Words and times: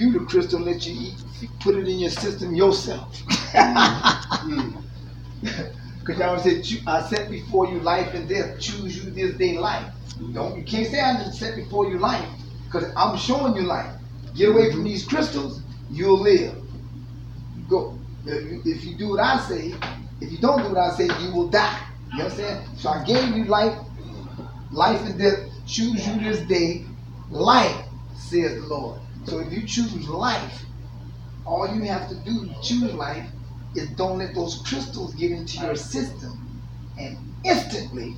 you 0.00 0.12
the 0.12 0.20
crystal 0.20 0.60
let 0.60 0.86
you 0.86 0.94
eat, 0.98 1.50
put 1.60 1.76
it 1.76 1.86
in 1.86 1.98
your 1.98 2.10
system 2.10 2.54
yourself. 2.54 3.22
Mm. 3.52 4.82
Because 6.00 6.18
y'all 6.18 6.38
said, 6.38 6.64
I 6.86 7.02
set 7.02 7.30
before 7.30 7.66
you 7.66 7.78
life 7.80 8.14
and 8.14 8.28
death. 8.28 8.58
Choose 8.58 9.04
you 9.04 9.10
this 9.10 9.36
day 9.36 9.58
life. 9.58 9.92
Don't 10.32 10.56
you 10.56 10.64
can't 10.64 10.86
say 10.86 11.00
I 11.00 11.16
didn't 11.18 11.34
set 11.34 11.56
before 11.56 11.88
you 11.88 11.98
life, 11.98 12.28
because 12.64 12.92
I'm 12.96 13.16
showing 13.16 13.54
you 13.56 13.62
life. 13.62 13.92
Get 14.34 14.50
away 14.50 14.70
from 14.70 14.84
these 14.84 15.04
crystals, 15.04 15.62
you'll 15.90 16.20
live. 16.20 16.54
Go. 17.68 17.98
If 18.26 18.50
you, 18.50 18.62
if 18.64 18.84
you 18.84 18.96
do 18.96 19.10
what 19.10 19.20
I 19.20 19.40
say, 19.40 19.74
if 20.20 20.30
you 20.30 20.38
don't 20.38 20.62
do 20.62 20.68
what 20.74 20.78
I 20.78 20.90
say, 20.94 21.08
you 21.22 21.32
will 21.32 21.48
die. 21.48 21.80
You 22.14 22.24
understand? 22.24 22.66
So 22.76 22.90
I 22.90 23.04
gave 23.04 23.36
you 23.36 23.44
life, 23.44 23.78
life 24.70 25.00
and 25.02 25.18
death. 25.18 25.48
Choose 25.66 26.06
you 26.06 26.20
this 26.20 26.40
day, 26.40 26.84
life, 27.30 27.86
says 28.14 28.60
the 28.60 28.66
Lord. 28.66 29.00
So 29.24 29.38
if 29.38 29.52
you 29.52 29.62
choose 29.66 30.08
life, 30.08 30.64
all 31.46 31.68
you 31.74 31.82
have 31.82 32.08
to 32.08 32.14
do 32.16 32.46
to 32.46 32.54
choose 32.62 32.92
life 32.94 33.26
is 33.74 33.88
don't 33.90 34.18
let 34.18 34.34
those 34.34 34.62
crystals 34.66 35.14
get 35.14 35.30
into 35.30 35.58
your 35.58 35.76
system, 35.76 36.38
and 36.98 37.16
instantly 37.44 38.16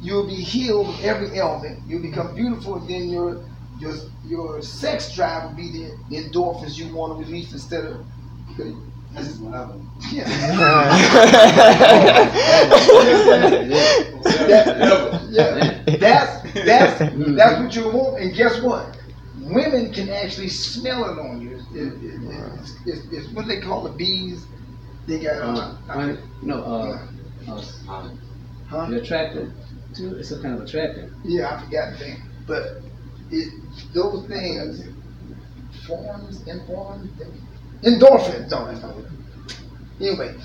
you'll 0.00 0.26
be 0.26 0.34
healed 0.34 0.88
of 0.88 1.04
every 1.04 1.36
ailment. 1.38 1.78
You'll 1.86 2.02
become 2.02 2.34
beautiful, 2.34 2.76
and 2.76 2.88
then 2.88 3.08
your 3.08 3.44
your 3.78 3.94
your 4.26 4.62
sex 4.62 5.14
drive 5.14 5.44
will 5.50 5.56
be 5.56 5.70
the, 5.70 5.96
the 6.10 6.16
endorphins 6.24 6.76
you 6.78 6.94
want 6.94 7.12
to 7.18 7.24
release 7.24 7.52
instead 7.52 7.84
of. 7.84 8.04
This 8.56 9.28
is 9.28 9.38
what 9.38 9.54
happened. 9.54 9.86
Yeah. 10.10 10.26
Never. 14.48 15.20
Yeah, 15.30 15.96
that's 15.98 16.52
that's 16.64 16.98
that's 16.98 17.60
what 17.60 17.76
you 17.76 17.90
want. 17.90 18.20
And 18.22 18.34
guess 18.34 18.60
what? 18.62 18.98
Women 19.54 19.92
can 19.92 20.08
actually 20.08 20.48
smell 20.48 21.04
it 21.04 21.18
on 21.20 21.40
you. 21.40 21.58
It- 21.74 22.02
it- 22.02 22.58
it's, 22.60 22.76
it's, 22.86 23.12
it's 23.12 23.32
what 23.34 23.46
they 23.48 23.60
call 23.60 23.82
the 23.82 23.90
bees. 23.90 24.46
They 25.06 25.18
got 25.20 25.36
Uh, 25.42 25.76
uh, 25.88 25.96
one- 25.96 26.18
no, 26.42 26.62
uh, 26.62 27.06
uh, 27.48 28.08
huh? 28.68 28.86
you're 28.88 29.00
attracted 29.00 29.52
to, 29.96 30.16
it's 30.16 30.30
a 30.30 30.40
kind 30.40 30.54
of 30.54 30.62
attractive. 30.62 31.12
Yeah, 31.24 31.56
I 31.56 31.64
forgot 31.64 31.92
the 31.92 31.98
thing, 31.98 32.22
but 32.46 32.82
it 33.30 33.52
those 33.94 34.26
things 34.28 34.84
forms 35.86 36.46
informs 36.46 37.10
endorphins. 37.84 38.50
No, 38.50 38.66
that's 38.66 38.80
not 38.82 38.96
it. 38.98 39.06
Anyway, 40.00 40.36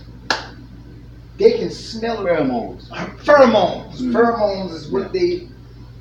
they 1.38 1.58
can 1.58 1.70
smell. 1.70 2.18
Pheromones. 2.18 2.90
Pheromones. 3.24 4.00
Mm. 4.00 4.12
Pheromones 4.14 4.74
is 4.74 4.90
what 4.92 5.14
they 5.14 5.50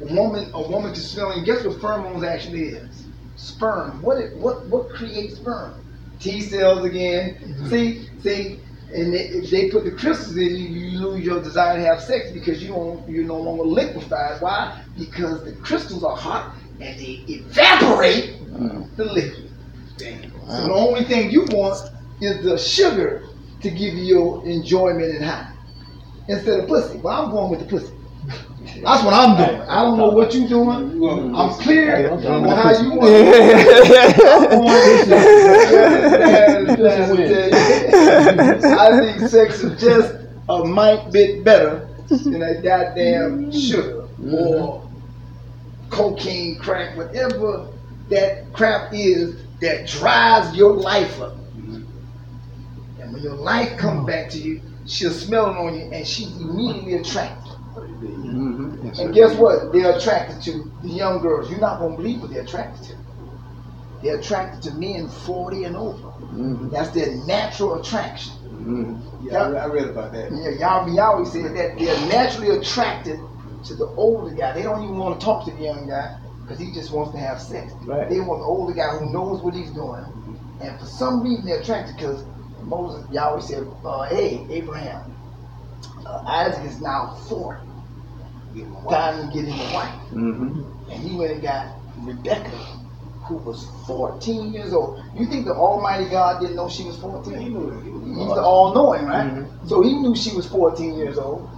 a 0.00 0.14
woman 0.14 0.50
a 0.54 0.68
woman 0.68 0.92
can 0.92 1.02
smell. 1.02 1.30
And 1.32 1.44
guess 1.44 1.64
what 1.64 1.78
pheromones 1.78 2.26
actually 2.26 2.68
is? 2.68 3.05
Sperm. 3.36 4.02
What 4.02 4.18
it 4.18 4.36
what 4.36 4.66
what 4.66 4.88
creates 4.90 5.36
sperm? 5.36 5.84
T 6.20 6.40
cells 6.40 6.84
again. 6.84 7.34
Mm-hmm. 7.34 7.68
See 7.70 8.08
see. 8.20 8.60
And 8.94 9.12
they, 9.12 9.18
if 9.18 9.50
they 9.50 9.68
put 9.68 9.84
the 9.84 9.90
crystals 9.90 10.36
in 10.36 10.44
you, 10.44 10.68
you 10.68 10.98
lose 11.00 11.24
your 11.24 11.42
desire 11.42 11.76
to 11.76 11.84
have 11.84 12.00
sex 12.00 12.30
because 12.30 12.62
you 12.62 12.68
don't 12.68 13.06
you're 13.08 13.24
no 13.24 13.38
longer 13.38 13.64
liquefied. 13.64 14.40
Why? 14.40 14.80
Because 14.96 15.44
the 15.44 15.52
crystals 15.56 16.04
are 16.04 16.16
hot 16.16 16.54
and 16.80 16.98
they 16.98 17.24
evaporate 17.28 18.38
the 18.96 19.04
liquid. 19.04 19.50
So 19.98 20.66
the 20.66 20.72
only 20.72 21.04
thing 21.04 21.30
you 21.30 21.42
want 21.50 21.90
is 22.20 22.44
the 22.44 22.56
sugar 22.56 23.28
to 23.62 23.70
give 23.70 23.94
you 23.94 24.04
your 24.04 24.46
enjoyment 24.46 25.16
and 25.16 25.24
high 25.24 25.52
instead 26.28 26.60
of 26.60 26.68
pussy. 26.68 26.98
Well, 26.98 27.24
I'm 27.24 27.30
going 27.30 27.50
with 27.50 27.60
the 27.60 27.66
pussy. 27.66 27.92
That's 28.82 29.02
what 29.04 29.14
I'm 29.14 29.36
doing. 29.36 29.60
I 29.62 29.82
don't 29.82 29.98
know 29.98 30.08
what 30.10 30.34
you're 30.34 30.48
doing. 30.48 31.00
I'm 31.34 31.50
clear 31.60 32.10
on 32.10 32.22
how 32.22 32.82
you 32.82 32.90
want. 32.92 33.10
it. 33.10 34.22
I 38.64 39.00
think 39.00 39.28
sex 39.30 39.62
is 39.62 39.80
just 39.80 40.14
a 40.48 40.64
mite 40.64 41.10
bit 41.12 41.44
better 41.44 41.88
than 42.08 42.40
that 42.40 42.62
goddamn 42.62 43.52
sugar 43.52 44.08
or 44.32 44.88
cocaine, 45.90 46.58
crack, 46.58 46.96
whatever 46.96 47.68
that 48.08 48.52
crap 48.52 48.92
is 48.92 49.36
that 49.60 49.86
drives 49.88 50.56
your 50.56 50.72
life 50.74 51.20
up. 51.20 51.36
And 53.00 53.12
when 53.12 53.22
your 53.22 53.34
life 53.34 53.76
comes 53.78 54.06
back 54.06 54.30
to 54.30 54.38
you, 54.38 54.60
she'll 54.86 55.10
smell 55.10 55.50
it 55.50 55.56
on 55.56 55.74
you 55.74 55.82
and 55.92 56.06
she's 56.06 56.34
immediately 56.40 56.94
attracted. 56.94 57.52
Mm-hmm. 58.86 59.00
And 59.00 59.14
guess 59.14 59.36
what? 59.36 59.72
They're 59.72 59.96
attracted 59.96 60.42
to 60.42 60.70
the 60.82 60.88
young 60.88 61.20
girls. 61.20 61.50
You're 61.50 61.60
not 61.60 61.80
gonna 61.80 61.96
believe 61.96 62.20
what 62.20 62.30
they're 62.30 62.42
attracted 62.42 62.86
to. 62.88 62.96
They're 64.02 64.18
attracted 64.18 64.62
to 64.62 64.74
men 64.74 65.08
40 65.08 65.64
and 65.64 65.76
over. 65.76 66.08
Mm-hmm. 66.08 66.70
That's 66.70 66.90
their 66.90 67.14
natural 67.26 67.80
attraction. 67.80 68.32
Mm-hmm. 68.44 69.28
Yeah, 69.28 69.42
I 69.42 69.66
read, 69.66 69.88
about 69.88 70.12
that. 70.12 70.30
Yeah, 70.32 70.50
y'all 70.58 70.86
be 70.86 70.98
always 70.98 71.32
saying 71.32 71.54
that 71.54 71.78
they're 71.78 72.08
naturally 72.08 72.56
attracted 72.56 73.18
to 73.64 73.74
the 73.74 73.86
older 73.96 74.34
guy. 74.34 74.52
They 74.52 74.62
don't 74.62 74.82
even 74.82 74.98
want 74.98 75.18
to 75.18 75.24
talk 75.24 75.44
to 75.46 75.50
the 75.50 75.62
young 75.62 75.88
guy 75.88 76.18
because 76.42 76.58
he 76.58 76.72
just 76.72 76.92
wants 76.92 77.12
to 77.12 77.18
have 77.18 77.40
sex. 77.40 77.72
Right. 77.84 78.08
They 78.08 78.20
want 78.20 78.40
the 78.40 78.46
older 78.46 78.72
guy 78.72 78.96
who 78.96 79.12
knows 79.12 79.42
what 79.42 79.54
he's 79.54 79.70
doing. 79.70 80.04
And 80.60 80.78
for 80.78 80.86
some 80.86 81.22
reason 81.22 81.46
they're 81.46 81.60
attracted 81.60 81.96
because 81.96 82.24
Moses, 82.62 83.08
Yahweh 83.10 83.40
said, 83.40 83.66
uh, 83.84 84.02
hey, 84.04 84.46
Abraham, 84.50 85.14
uh, 86.06 86.22
Isaac 86.26 86.64
is 86.64 86.80
now 86.80 87.14
40. 87.28 87.65
Time 88.88 89.28
to 89.28 89.34
get 89.34 89.44
him 89.46 89.58
a 89.58 89.74
wife. 89.74 90.00
Mm-hmm. 90.12 90.90
And 90.90 91.02
he 91.02 91.16
went 91.16 91.32
and 91.32 91.42
got 91.42 91.76
Rebecca, 92.00 92.50
who 93.26 93.36
was 93.36 93.66
14 93.86 94.52
years 94.52 94.72
old. 94.72 95.02
You 95.14 95.26
think 95.26 95.46
the 95.46 95.54
Almighty 95.54 96.08
God 96.08 96.40
didn't 96.40 96.56
know 96.56 96.68
she 96.68 96.84
was 96.84 96.96
14? 96.98 97.38
He 97.38 97.48
knew 97.50 97.70
it. 97.70 97.84
He 97.84 97.90
He's 97.90 98.28
the 98.28 98.42
all 98.42 98.74
knowing, 98.74 99.04
right? 99.06 99.30
Mhm. 99.30 99.68
So 99.68 99.82
he 99.82 99.94
knew 99.94 100.14
she 100.14 100.34
was 100.34 100.46
14 100.46 100.94
years 100.94 101.18
old. 101.18 101.48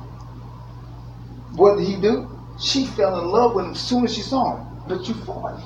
What 1.55 1.79
did 1.79 1.87
he 1.87 1.97
do? 1.97 2.27
She 2.59 2.87
fell 2.87 3.21
in 3.21 3.29
love 3.29 3.55
with 3.55 3.67
him 3.67 3.73
as 3.73 3.81
soon 3.81 4.05
as 4.05 4.15
she 4.15 4.23
saw 4.23 4.57
him. 4.57 4.67
But 4.89 5.07
you 5.07 5.15
40. 5.15 5.63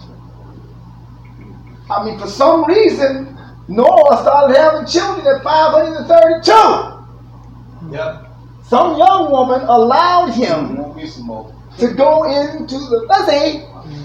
I 1.90 2.04
mean, 2.04 2.18
for 2.18 2.26
some 2.26 2.64
reason, 2.66 3.36
Noah 3.68 4.20
started 4.22 4.56
having 4.56 4.86
children 4.86 5.26
at 5.26 5.42
532. 5.42 7.92
Yep. 7.92 8.28
Some 8.64 8.96
young 8.96 9.30
woman 9.30 9.60
allowed 9.62 10.30
him 10.30 10.81
Won't 11.02 11.14
be 11.14 11.18
some 11.18 11.26
more. 11.26 11.54
to 11.78 11.94
go 11.94 12.24
into 12.24 12.78
the, 12.78 13.06
let's 13.08 13.26
say, 13.26 13.64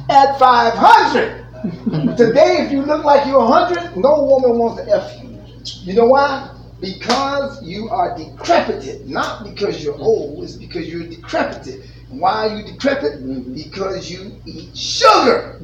at 0.09 0.40
500. 0.40 1.46
Today, 2.18 2.66
if 2.66 2.72
you 2.72 2.81
look 2.81 3.03
like 3.03 3.28
you're 3.28 3.40
100, 3.40 3.97
no 3.97 4.24
woman 4.24 4.58
wants 4.58 4.84
to 4.84 4.90
F 4.90 5.24
you. 5.24 5.38
You 5.84 5.94
know 5.94 6.06
why? 6.06 6.50
Because 6.80 7.62
you 7.63 7.90
are 7.90 8.18
decrepited. 8.18 9.08
Not 9.08 9.44
because 9.44 9.84
you're 9.84 9.97
old, 9.97 10.44
it's 10.44 10.53
because 10.53 10.88
you're 10.88 11.08
decrepited. 11.08 11.84
Why 12.09 12.47
are 12.47 12.56
you 12.58 12.63
decrepit? 12.63 13.53
Because 13.53 14.09
you 14.09 14.40
eat 14.46 14.75
sugar. 14.78 15.59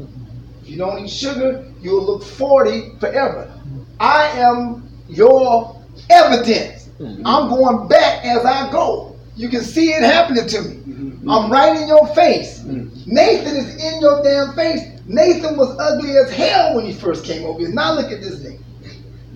If 0.61 0.69
you 0.69 0.77
don't 0.77 1.03
eat 1.03 1.09
sugar, 1.09 1.71
you'll 1.81 2.03
look 2.05 2.23
40 2.23 2.97
forever. 2.99 3.51
I 3.99 4.27
am 4.39 4.89
your 5.07 5.81
evidence. 6.09 6.89
Mm-hmm. 6.99 7.25
I'm 7.25 7.49
going 7.49 7.87
back 7.87 8.25
as 8.25 8.45
I 8.45 8.71
go. 8.71 9.15
You 9.35 9.49
can 9.49 9.61
see 9.61 9.89
it 9.89 10.03
happening 10.03 10.47
to 10.47 10.61
me. 10.61 10.83
I'm 11.29 11.49
mm. 11.49 11.51
right 11.51 11.81
in 11.81 11.87
your 11.87 12.05
face. 12.07 12.59
Mm. 12.59 13.07
Nathan 13.07 13.55
is 13.55 13.75
in 13.81 14.01
your 14.01 14.21
damn 14.23 14.53
face. 14.55 14.81
Nathan 15.07 15.57
was 15.57 15.75
ugly 15.79 16.17
as 16.17 16.31
hell 16.31 16.75
when 16.75 16.85
he 16.85 16.93
first 16.93 17.25
came 17.25 17.45
over 17.45 17.59
here. 17.59 17.69
Now 17.69 17.93
look 17.93 18.11
at 18.11 18.21
this 18.21 18.39
nigga. 18.39 18.59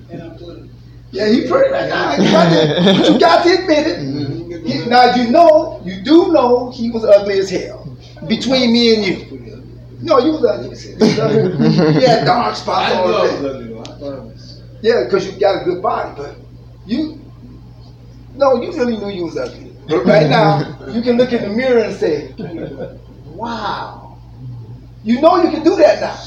And 0.10 0.22
I'm 0.22 0.38
putting. 0.38 0.70
Yeah, 1.12 1.30
he 1.30 1.48
pretty 1.48 1.72
right 1.72 1.90
ah, 1.92 2.16
now. 2.18 2.24
You 2.24 2.32
got 2.32 2.50
to, 2.50 2.84
but 3.02 3.10
you 3.12 3.20
got 3.20 3.44
to 3.46 3.54
admit 3.54 3.88
it. 3.88 4.00
Mm-hmm. 4.00 4.66
He- 4.66 4.86
now 4.90 5.16
you 5.16 5.30
know, 5.30 5.82
you 5.86 6.04
do 6.04 6.32
know 6.34 6.72
he 6.72 6.92
was 6.92 7.06
ugly 7.06 7.40
as 7.40 7.50
hell. 7.50 7.98
Between 8.28 8.74
me 8.74 8.96
and 8.96 9.06
you. 9.06 9.38
No, 10.02 10.20
you 10.20 10.34
was 10.34 10.46
ugly 10.46 10.72
as 10.72 10.84
hell. 10.84 10.94
You 10.94 11.06
was 11.06 11.20
ugly. 11.20 11.94
He 12.00 12.06
had 12.06 12.26
dark 12.26 12.56
spots 12.56 12.94
I 12.94 13.02
on 13.02 13.08
his 13.08 13.32
face. 13.32 13.50
ugly 13.50 13.68
though. 13.68 13.80
I 13.80 13.84
thought 13.86 14.14
it 14.14 14.24
was. 14.24 14.62
Yeah, 14.82 15.04
because 15.06 15.34
you 15.34 15.40
got 15.40 15.62
a 15.62 15.66
good 15.66 15.82
body, 15.82 16.14
but 16.18 16.36
you, 16.86 17.20
no, 18.36 18.62
you 18.62 18.72
really 18.74 18.98
knew 18.98 19.10
you 19.10 19.26
was 19.26 19.38
ugly. 19.38 19.67
But 19.88 20.06
right 20.06 20.30
now, 20.30 20.78
you 20.92 21.02
can 21.02 21.18
look 21.18 21.34
in 21.34 21.42
the 21.42 21.50
mirror 21.50 21.80
and 21.80 21.96
say, 21.96 22.34
wow. 23.26 24.04
You 25.04 25.22
know 25.22 25.42
you 25.42 25.50
can 25.52 25.64
do 25.64 25.76
that 25.78 26.02
now. 26.02 26.20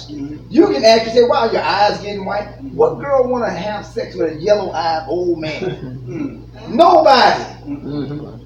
You 0.48 0.66
can 0.68 0.84
actually 0.84 1.12
say, 1.12 1.24
wow, 1.24 1.50
your 1.50 1.60
eyes 1.60 2.00
getting 2.00 2.24
white. 2.24 2.48
What 2.72 2.98
girl 2.98 3.28
want 3.28 3.44
to 3.44 3.50
have 3.50 3.84
sex 3.84 4.14
with 4.14 4.32
a 4.32 4.40
yellow-eyed 4.40 5.04
old 5.06 5.38
man? 5.38 6.48
Nobody. 6.68 7.44
Mm-hmm. 7.64 8.40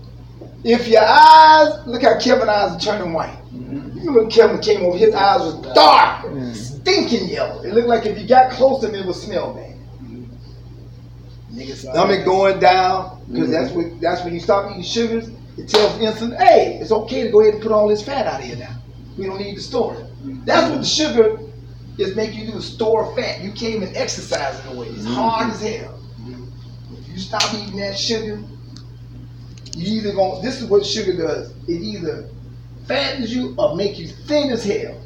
If 0.64 0.88
your 0.88 1.04
eyes, 1.04 1.86
look 1.86 2.02
how 2.02 2.18
Kevin's 2.18 2.48
eyes 2.48 2.72
are 2.72 2.80
turning 2.80 3.12
white. 3.12 3.36
Mm-hmm. 3.54 3.98
You 3.98 4.00
remember 4.00 4.22
when 4.22 4.30
Kevin 4.30 4.60
came 4.60 4.82
over, 4.82 4.96
his 4.96 5.14
eyes 5.14 5.40
was 5.40 5.74
dark, 5.74 6.24
mm. 6.26 6.54
stinking 6.54 7.28
yellow. 7.28 7.62
It 7.62 7.74
looked 7.74 7.86
like 7.86 8.06
if 8.06 8.18
you 8.18 8.26
got 8.26 8.50
close 8.50 8.80
to 8.80 8.88
him, 8.88 8.94
it 8.94 9.06
would 9.06 9.14
smell 9.14 9.54
bad. 9.54 9.73
Stomach 11.74 12.24
going 12.24 12.58
down, 12.58 13.22
because 13.30 13.50
that's 13.50 13.70
mm-hmm. 13.70 13.92
what 13.92 14.00
that's 14.00 14.24
when 14.24 14.34
you 14.34 14.40
stop 14.40 14.70
eating 14.70 14.82
sugars. 14.82 15.28
It 15.56 15.68
tells 15.68 15.92
insulin, 16.00 16.36
hey, 16.36 16.78
it's 16.80 16.90
okay 16.90 17.22
to 17.22 17.30
go 17.30 17.40
ahead 17.40 17.54
and 17.54 17.62
put 17.62 17.70
all 17.70 17.86
this 17.86 18.02
fat 18.02 18.26
out 18.26 18.40
of 18.40 18.46
here 18.46 18.56
now. 18.56 18.76
We 19.16 19.26
don't 19.26 19.38
need 19.38 19.54
to 19.54 19.60
store 19.60 19.94
it. 19.94 20.00
Mm-hmm. 20.00 20.44
That's 20.44 20.70
what 20.70 20.80
the 20.80 20.86
sugar 20.86 21.38
is 21.98 22.16
making 22.16 22.46
you 22.46 22.52
do 22.52 22.60
store 22.60 23.14
fat. 23.14 23.40
You 23.40 23.52
can't 23.52 23.76
even 23.76 23.96
exercise 23.96 24.58
in 24.64 24.76
a 24.76 24.80
way. 24.80 24.88
It's 24.88 25.04
mm-hmm. 25.04 25.14
hard 25.14 25.52
as 25.52 25.60
hell. 25.60 26.00
If 26.98 27.08
you 27.08 27.18
stop 27.18 27.54
eating 27.54 27.76
that 27.76 27.96
sugar, 27.96 28.42
you 29.76 30.00
either 30.00 30.12
going 30.12 30.42
this 30.42 30.60
is 30.60 30.68
what 30.68 30.84
sugar 30.84 31.16
does. 31.16 31.50
It 31.68 31.80
either 31.80 32.28
fattens 32.86 33.34
you 33.34 33.54
or 33.56 33.76
make 33.76 33.98
you 33.98 34.08
thin 34.08 34.50
as 34.50 34.64
hell. 34.64 35.00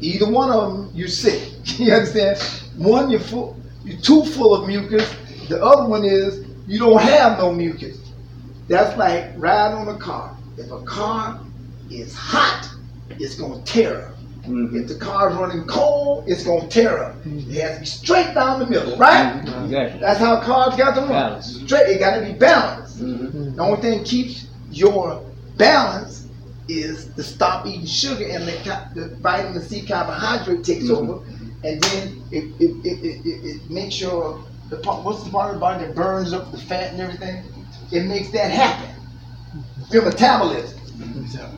Either 0.00 0.30
one 0.30 0.50
of 0.50 0.72
them, 0.72 0.90
you're 0.94 1.08
sick. 1.08 1.50
you 1.78 1.92
understand? 1.92 2.38
One, 2.76 3.10
you're 3.10 3.20
full, 3.20 3.56
you're 3.84 4.00
too 4.00 4.24
full 4.24 4.54
of 4.54 4.66
mucus. 4.66 5.14
The 5.50 5.62
other 5.62 5.88
one 5.88 6.04
is 6.04 6.46
you 6.68 6.78
don't 6.78 7.00
have 7.00 7.38
no 7.38 7.52
mucus. 7.52 7.98
That's 8.68 8.96
like 8.96 9.32
riding 9.36 9.78
on 9.78 9.88
a 9.88 9.98
car. 9.98 10.36
If 10.56 10.70
a 10.70 10.80
car 10.82 11.40
is 11.90 12.14
hot, 12.14 12.68
it's 13.18 13.34
gonna 13.34 13.60
tear 13.64 14.06
up. 14.08 14.14
Mhm. 14.46 14.74
If 14.80 14.86
the 14.88 14.94
car's 14.94 15.34
running 15.34 15.64
cold, 15.66 16.24
it's 16.28 16.44
gonna 16.44 16.68
tear 16.68 17.02
up. 17.04 17.16
It 17.26 17.60
has 17.60 17.74
to 17.74 17.80
be 17.80 17.86
straight 17.86 18.32
down 18.32 18.60
the 18.60 18.66
middle, 18.66 18.96
right? 18.96 19.40
Exactly. 19.64 20.00
That's 20.00 20.20
how 20.20 20.40
cars 20.40 20.76
got 20.76 20.94
to 20.94 21.00
run. 21.00 21.08
Balance. 21.10 21.56
Straight. 21.64 21.88
It 21.88 21.98
got 21.98 22.14
to 22.20 22.24
be 22.24 22.32
balanced. 22.32 23.00
Mhm. 23.02 23.56
The 23.56 23.62
only 23.62 23.80
thing 23.80 24.04
keeps 24.04 24.46
your 24.70 25.20
balance 25.56 26.26
is 26.68 27.06
to 27.16 27.24
stop 27.24 27.66
eating 27.66 27.84
sugar 27.86 28.24
and 28.30 28.46
the, 28.46 28.54
the 28.94 29.16
vitamin 29.16 29.60
C 29.60 29.82
carbohydrate 29.82 30.62
takes 30.62 30.84
Mhm. 30.84 30.96
over, 30.96 31.18
and 31.64 31.82
then 31.82 32.22
it 32.30 32.44
it, 32.60 32.70
it, 32.84 32.98
it, 33.04 33.20
it 33.24 33.44
it 33.50 33.70
makes 33.70 34.00
your 34.00 34.38
the 34.70 34.76
part, 34.78 35.04
what's 35.04 35.22
the 35.24 35.30
part 35.30 35.48
of 35.50 35.54
the 35.56 35.60
body 35.60 35.84
that 35.84 35.94
burns 35.94 36.32
up 36.32 36.50
the 36.52 36.58
fat 36.58 36.92
and 36.92 37.00
everything? 37.00 37.44
It 37.92 38.04
makes 38.04 38.30
that 38.30 38.50
happen. 38.50 38.94
Your 39.90 40.04
metabolism. 40.04 40.78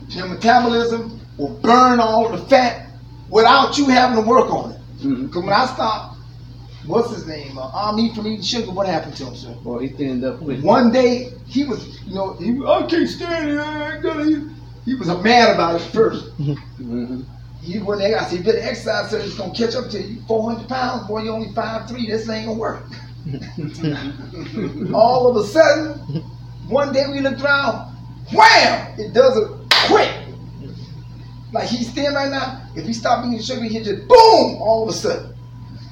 Your 0.09 0.27
metabolism 0.27 1.19
will 1.37 1.53
burn 1.61 1.99
all 1.99 2.29
the 2.29 2.39
fat 2.45 2.87
without 3.29 3.77
you 3.77 3.87
having 3.87 4.23
to 4.23 4.27
work 4.27 4.49
on 4.51 4.71
it. 4.71 4.79
Because 4.97 5.43
when 5.43 5.53
I 5.53 5.65
stopped, 5.65 6.17
what's 6.85 7.13
his 7.13 7.27
name? 7.27 7.57
Uh, 7.57 7.67
Omni 7.73 8.13
from 8.15 8.27
eating 8.27 8.41
sugar. 8.41 8.71
What 8.71 8.87
happened 8.87 9.15
to 9.17 9.25
him, 9.25 9.35
sir? 9.35 9.53
Boy, 9.63 9.79
he 9.79 9.87
thinned 9.89 10.23
up 10.23 10.39
quick. 10.39 10.63
One 10.63 10.91
day 10.91 11.33
he 11.45 11.65
was, 11.65 12.01
you 12.05 12.15
know, 12.15 12.33
he 12.33 12.51
I 12.65 12.85
can't 12.87 13.09
stand 13.09 13.49
it. 13.49 13.59
I 13.59 13.95
ain't 13.95 14.03
gonna. 14.03 14.55
He, 14.85 14.95
was 14.95 15.07
mad 15.07 15.53
about 15.53 15.75
it 15.75 15.83
first. 15.93 16.25
Mhm. 16.37 17.25
He 17.63 17.79
went 17.79 18.01
there. 18.01 18.19
I 18.19 18.25
said, 18.25 18.39
"You 18.39 18.43
better 18.43 18.59
exercise, 18.59 19.09
so 19.11 19.17
it's 19.17 19.35
gonna 19.35 19.53
catch 19.53 19.73
up 19.75 19.89
to 19.91 20.01
you. 20.01 20.21
400 20.27 20.67
pounds, 20.67 21.07
boy. 21.07 21.23
You 21.23 21.31
only 21.31 21.53
five 21.53 21.87
three. 21.87 22.07
This 22.07 22.27
ain't 22.29 22.47
gonna 22.47 22.59
work." 22.59 22.83
All 24.93 25.27
of 25.29 25.37
a 25.37 25.47
sudden, 25.47 25.93
one 26.67 26.91
day 26.93 27.05
we 27.09 27.21
looked 27.21 27.41
around, 27.41 27.95
wham! 28.33 28.99
It 28.99 29.13
does 29.13 29.37
it 29.37 29.47
quick. 29.87 30.11
Like 31.53 31.69
he's 31.69 31.89
thin 31.91 32.13
right 32.13 32.29
now. 32.29 32.61
If 32.75 32.85
he 32.85 32.93
stop 32.93 33.25
eating 33.25 33.41
sugar, 33.41 33.63
he 33.63 33.69
hit 33.69 33.85
just 33.85 34.07
boom! 34.07 34.61
All 34.61 34.83
of 34.83 34.89
a 34.89 34.97
sudden, 34.97 35.33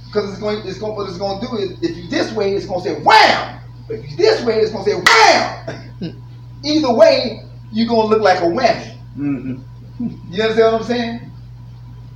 because 0.07 0.29
it's 0.29 0.39
going, 0.39 0.57
it's 0.67 0.79
going, 0.79 0.95
what 0.95 1.07
it's 1.07 1.17
going 1.17 1.39
to 1.39 1.47
do 1.47 1.55
is, 1.57 1.71
if 1.81 1.95
you 1.95 2.09
this 2.09 2.33
way, 2.33 2.53
it's 2.53 2.65
going 2.65 2.81
to 2.83 2.89
say 2.89 2.95
wham. 3.01 3.61
But 3.87 3.97
if 3.99 4.11
you 4.11 4.17
this 4.17 4.43
way, 4.43 4.57
it's 4.59 4.71
going 4.71 4.83
to 4.83 4.91
say 4.91 4.97
wham. 4.97 6.21
Either 6.65 6.93
way, 6.93 7.43
you're 7.71 7.87
going 7.87 8.09
to 8.09 8.15
look 8.17 8.21
like 8.21 8.39
a 8.39 8.45
whammy. 8.45 8.97
Mhm. 9.17 9.63
You 9.99 10.41
understand 10.43 10.73
what 10.73 10.81
I'm 10.81 10.87
saying? 10.87 11.30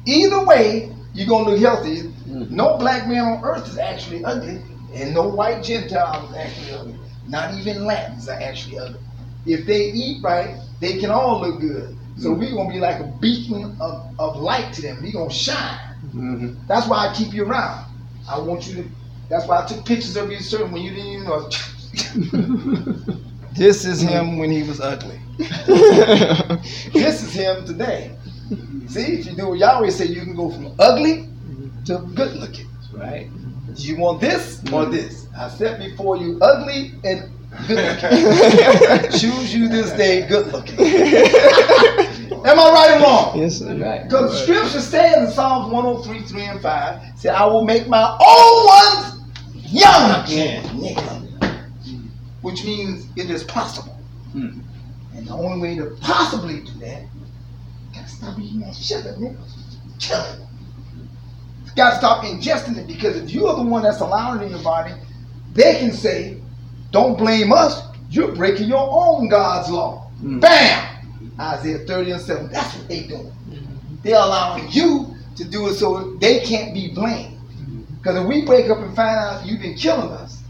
Either 0.06 0.44
way, 0.46 0.92
you're 1.14 1.28
gonna 1.28 1.50
look 1.50 1.60
healthy. 1.60 2.04
Mhm. 2.30 2.52
No 2.52 2.78
black 2.78 3.08
man 3.08 3.24
on 3.26 3.44
earth 3.44 3.68
is 3.68 3.78
actually 3.78 4.24
ugly, 4.24 4.60
and 4.94 5.14
no 5.14 5.28
white 5.28 5.64
Gentile 5.64 6.28
is 6.30 6.36
actually 6.36 6.72
ugly. 6.74 6.96
Not 7.28 7.54
even 7.56 7.86
Latins 7.86 8.28
are 8.30 8.40
actually 8.40 8.80
ugly. 8.80 9.00
If 9.46 9.66
they 9.66 9.86
eat 9.92 10.22
right, 10.24 10.56
they 10.80 10.98
can 10.98 11.10
all 11.12 11.42
look 11.42 11.60
good. 11.60 11.96
So 12.18 12.30
Mhm. 12.30 12.40
we're 12.40 12.52
gonna 12.56 12.70
be 12.74 12.80
like 12.80 13.00
a 13.00 13.12
beacon 13.20 13.76
of, 13.80 14.04
of 14.20 14.38
light 14.38 14.74
to 14.74 14.82
them. 14.82 15.00
We're 15.02 15.12
gonna 15.12 15.30
shine. 15.32 15.80
Mhm. 16.16 16.56
That's 16.68 16.88
why 16.88 17.08
I 17.08 17.14
keep 17.14 17.34
you 17.34 17.46
around. 17.46 17.86
I 18.30 18.40
want 18.40 18.68
you 18.68 18.76
to. 18.76 18.90
That's 19.30 19.48
why 19.48 19.62
I 19.64 19.66
took 19.66 19.86
pictures 19.86 20.16
of 20.18 20.32
you, 20.32 20.40
sir, 20.40 20.66
when 20.66 20.82
you 20.84 20.92
didn't 20.92 21.08
even 21.08 21.24
know. 21.26 21.50
this 23.56 23.86
is 23.86 24.02
him 24.02 24.38
when 24.38 24.52
he 24.52 24.64
was 24.64 24.80
ugly. 24.80 25.20
this 26.94 27.24
is 27.24 27.34
him 27.34 27.66
today. 27.66 28.12
See, 28.88 29.20
if 29.20 29.26
you 29.26 29.36
do 29.36 29.50
what 29.50 29.60
Yahweh 29.60 29.90
said, 29.90 30.10
you 30.10 30.22
can 30.22 30.36
go 30.36 30.50
from 30.52 30.74
ugly 30.80 31.30
to 31.86 32.00
good 32.16 32.36
looking. 32.36 32.68
Right. 32.94 33.30
Do 33.76 33.84
you 33.84 33.98
want 33.98 34.22
this 34.22 34.62
or 34.72 34.86
this? 34.86 35.28
I 35.38 35.50
set 35.50 35.80
before 35.80 36.18
you 36.18 36.40
ugly 36.42 36.94
and 37.04 37.30
good 37.68 38.02
looking. 38.02 39.12
Choose 39.20 39.54
you 39.54 39.68
this 39.68 39.92
day 39.94 40.28
good 40.28 40.48
looking. 40.54 40.80
Am 42.46 42.60
I 42.60 42.72
right 42.72 42.98
or 42.98 43.04
wrong? 43.04 43.40
Yes, 43.40 43.58
sir. 43.58 43.76
Right. 43.76 44.04
Because 44.04 44.32
the 44.32 44.38
scripture 44.38 44.80
says 44.80 45.30
in 45.30 45.34
Psalms 45.34 45.74
103, 45.74 46.28
3 46.28 46.44
and 46.44 46.62
5, 46.62 47.20
say, 47.20 47.30
I 47.30 47.46
will 47.46 47.66
make 47.66 47.88
my 47.88 48.16
old 48.26 48.68
ones 48.68 49.16
young 49.72 50.24
again. 50.24 50.64
Nigga. 50.78 51.70
Which 52.42 52.64
means 52.64 53.08
it 53.16 53.32
is 53.32 53.44
possible. 53.44 53.98
Mm. 54.36 54.62
And 55.16 55.28
the 55.28 55.34
only 55.34 55.60
way 55.60 55.76
to 55.78 55.98
possibly 56.02 56.62
do 56.62 56.72
that, 56.82 57.02
you 57.02 57.08
gotta 57.10 57.15
stop 58.18 58.40
eating 58.40 58.62
that 58.62 58.76
sugar, 58.76 59.16
nigga. 59.20 59.38
Kill 60.00 60.22
it. 60.22 60.40
You 61.66 61.72
gotta 61.76 61.98
stop 61.98 62.24
ingesting 62.24 62.78
it 62.78 62.88
because 62.88 63.18
if 63.18 63.32
you're 63.32 63.56
the 63.56 63.64
one 63.64 63.84
that's 63.84 64.00
allowing 64.00 64.42
it 64.42 64.46
in 64.46 64.52
your 64.52 64.64
body, 64.64 64.94
they 65.54 65.80
can 65.80 65.92
say, 65.92 66.42
Don't 66.92 67.18
blame 67.18 67.52
us, 67.52 67.82
you're 68.10 68.32
breaking 68.34 68.68
your 68.68 68.88
own 68.92 69.30
God's 69.30 69.70
law. 69.70 70.10
Mm. 70.22 70.42
Bam! 70.42 70.96
Isaiah 71.40 71.80
30 71.80 72.12
and 72.12 72.22
7. 72.22 72.50
That's 72.50 72.76
what 72.78 72.88
they 72.88 73.04
doing. 73.04 73.26
Mm-hmm. 73.26 73.96
They're 74.04 74.16
allowing 74.16 74.70
you 74.72 75.14
to 75.36 75.44
do 75.44 75.68
it 75.68 75.74
so 75.74 76.16
they 76.16 76.40
can't 76.40 76.74
be 76.74 76.94
blamed. 76.94 77.38
Mm-hmm. 77.38 77.82
Because 77.96 78.16
if 78.18 78.28
we 78.28 78.46
wake 78.46 78.70
up 78.70 78.78
and 78.78 78.96
find 78.96 79.18
out 79.18 79.46
you've 79.46 79.62
been 79.62 79.76
killing 79.76 80.12
us, 80.12 80.42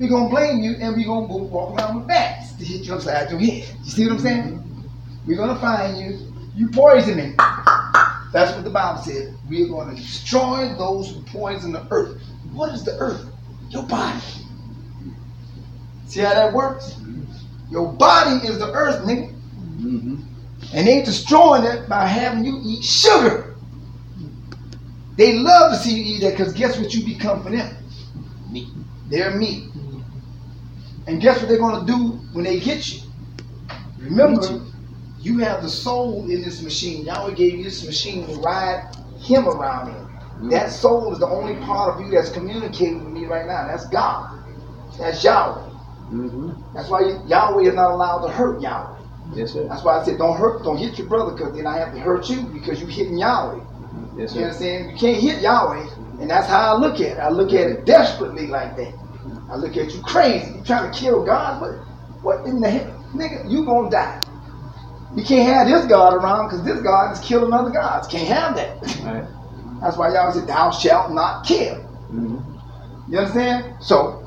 we're 0.00 0.08
gonna 0.08 0.28
blame 0.28 0.60
you 0.60 0.74
and 0.80 0.96
we're 0.96 1.06
gonna 1.06 1.28
go 1.28 1.36
walk 1.36 1.78
around 1.78 1.96
with 1.96 2.08
bats 2.08 2.52
to 2.54 2.64
hit 2.64 2.82
you 2.82 2.94
upside 2.94 3.30
your 3.30 3.38
head. 3.38 3.64
You 3.84 3.90
see 3.90 4.04
what 4.04 4.14
I'm 4.14 4.18
saying? 4.18 4.42
Mm-hmm. 4.42 5.28
We're 5.28 5.36
gonna 5.36 5.60
find 5.60 5.98
you, 5.98 6.18
you 6.54 6.68
poisoning. 6.68 7.34
That's 8.32 8.52
what 8.54 8.64
the 8.64 8.70
Bible 8.70 9.02
said. 9.02 9.34
We're 9.48 9.68
gonna 9.68 9.94
destroy 9.94 10.74
those 10.76 11.10
who 11.10 11.22
poison 11.22 11.72
the 11.72 11.86
earth. 11.90 12.20
What 12.52 12.72
is 12.74 12.84
the 12.84 12.96
earth? 12.98 13.26
Your 13.70 13.84
body. 13.84 14.20
See 16.06 16.20
how 16.20 16.34
that 16.34 16.52
works? 16.52 16.96
Your 17.70 17.92
body 17.92 18.46
is 18.46 18.58
the 18.58 18.72
earth, 18.72 19.04
nigga. 19.04 19.34
Mhm. 19.80 20.22
And 20.72 20.86
they 20.86 21.02
destroying 21.02 21.64
it 21.64 21.88
by 21.88 22.06
having 22.06 22.44
you 22.44 22.60
eat 22.64 22.84
sugar. 22.84 23.56
They 25.16 25.38
love 25.38 25.72
to 25.72 25.78
see 25.78 25.94
you 25.94 26.16
eat 26.16 26.20
that 26.22 26.36
because 26.36 26.52
guess 26.52 26.78
what 26.78 26.92
you 26.92 27.04
become 27.04 27.42
for 27.42 27.50
them? 27.50 27.76
Meat. 28.50 28.68
They're 29.08 29.36
meat. 29.36 29.70
And 31.06 31.20
guess 31.20 31.38
what 31.38 31.48
they're 31.48 31.58
going 31.58 31.86
to 31.86 31.92
do 31.92 32.18
when 32.32 32.44
they 32.44 32.58
get 32.58 32.92
you? 32.92 33.00
Remember, 33.98 34.60
you 35.24 35.38
have 35.38 35.62
the 35.62 35.68
soul 35.68 36.28
in 36.30 36.42
this 36.42 36.62
machine. 36.62 37.04
Yahweh 37.04 37.34
gave 37.34 37.54
you 37.54 37.64
this 37.64 37.84
machine 37.84 38.26
to 38.26 38.34
ride 38.40 38.94
him 39.20 39.48
around 39.48 39.88
in. 39.88 40.50
That 40.50 40.70
soul 40.70 41.12
is 41.12 41.18
the 41.18 41.26
only 41.26 41.56
part 41.64 41.94
of 41.94 42.00
you 42.04 42.10
that's 42.10 42.30
communicating 42.30 43.02
with 43.04 43.14
me 43.14 43.24
right 43.24 43.46
now. 43.46 43.66
That's 43.66 43.86
God. 43.86 44.28
That's 44.98 45.24
Yahweh. 45.24 45.70
Mhm. 46.12 46.54
That's 46.74 46.90
why 46.90 47.18
Yahweh 47.26 47.62
is 47.62 47.74
not 47.74 47.92
allowed 47.92 48.26
to 48.26 48.32
hurt 48.32 48.60
Yahweh. 48.60 48.98
Yes, 49.34 49.52
sir. 49.52 49.66
That's 49.66 49.82
why 49.82 49.98
I 49.98 50.04
said 50.04 50.18
don't 50.18 50.36
hurt, 50.36 50.62
don't 50.62 50.76
hit 50.76 50.98
your 50.98 51.08
brother, 51.08 51.32
because 51.32 51.54
then 51.54 51.66
I 51.66 51.78
have 51.78 51.94
to 51.94 52.00
hurt 52.00 52.28
you 52.28 52.42
because 52.42 52.80
you're 52.80 52.90
hitting 52.90 53.16
Yahweh. 53.16 53.60
Yes, 54.18 54.32
sir. 54.32 54.40
You 54.40 54.44
understand? 54.44 54.90
You 54.90 54.96
can't 54.96 55.16
hit 55.16 55.40
Yahweh, 55.40 55.86
and 56.20 56.30
that's 56.30 56.46
how 56.46 56.74
I 56.74 56.78
look 56.78 56.96
at 57.00 57.16
it. 57.16 57.18
I 57.18 57.30
look 57.30 57.52
at 57.54 57.70
it 57.70 57.86
desperately 57.86 58.48
like 58.48 58.76
that. 58.76 58.92
I 59.50 59.56
look 59.56 59.76
at 59.76 59.94
you 59.94 60.02
crazy. 60.02 60.52
You 60.52 60.62
trying 60.64 60.92
to 60.92 60.98
kill 60.98 61.24
God? 61.24 61.60
What? 61.60 61.70
What 62.22 62.46
in 62.46 62.60
the 62.60 62.68
heck, 62.68 62.86
nigga? 63.14 63.50
You 63.50 63.64
gonna 63.64 63.90
die? 63.90 64.20
You 65.14 65.24
can't 65.24 65.48
have 65.48 65.66
this 65.66 65.86
God 65.86 66.14
around 66.14 66.46
because 66.48 66.64
this 66.64 66.80
God 66.82 67.12
is 67.12 67.20
killing 67.20 67.52
other 67.52 67.70
gods. 67.70 68.06
Can't 68.08 68.28
have 68.28 68.56
that. 68.56 68.80
Right. 69.04 69.24
That's 69.80 69.96
why 69.96 70.12
Yahweh 70.12 70.32
said, 70.32 70.46
"Thou 70.46 70.70
shalt 70.70 71.10
not 71.12 71.44
kill." 71.44 71.76
Mhm. 72.12 72.42
You 73.08 73.18
understand? 73.18 73.76
So, 73.80 74.20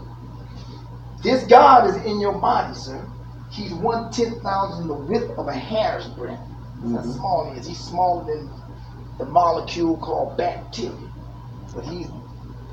this 1.23 1.45
God 1.45 1.87
is 1.87 1.97
in 1.97 2.19
your 2.19 2.33
body, 2.39 2.73
sir. 2.73 3.09
He's 3.49 3.73
one 3.73 4.11
ten 4.11 4.39
thousand 4.41 4.87
the 4.87 4.93
width 4.95 5.31
of 5.37 5.47
a 5.47 5.53
hair's 5.53 6.07
breadth. 6.07 6.41
That's 6.81 6.93
how 6.93 7.01
Mhm. 7.01 7.15
small 7.15 7.45
he 7.51 7.59
is. 7.59 7.65
He's 7.65 7.79
smaller 7.79 8.23
than 8.25 8.51
the 9.17 9.25
molecule 9.25 9.97
called 9.97 10.37
bacteria. 10.37 11.09
But 11.73 11.85
he's 11.85 12.11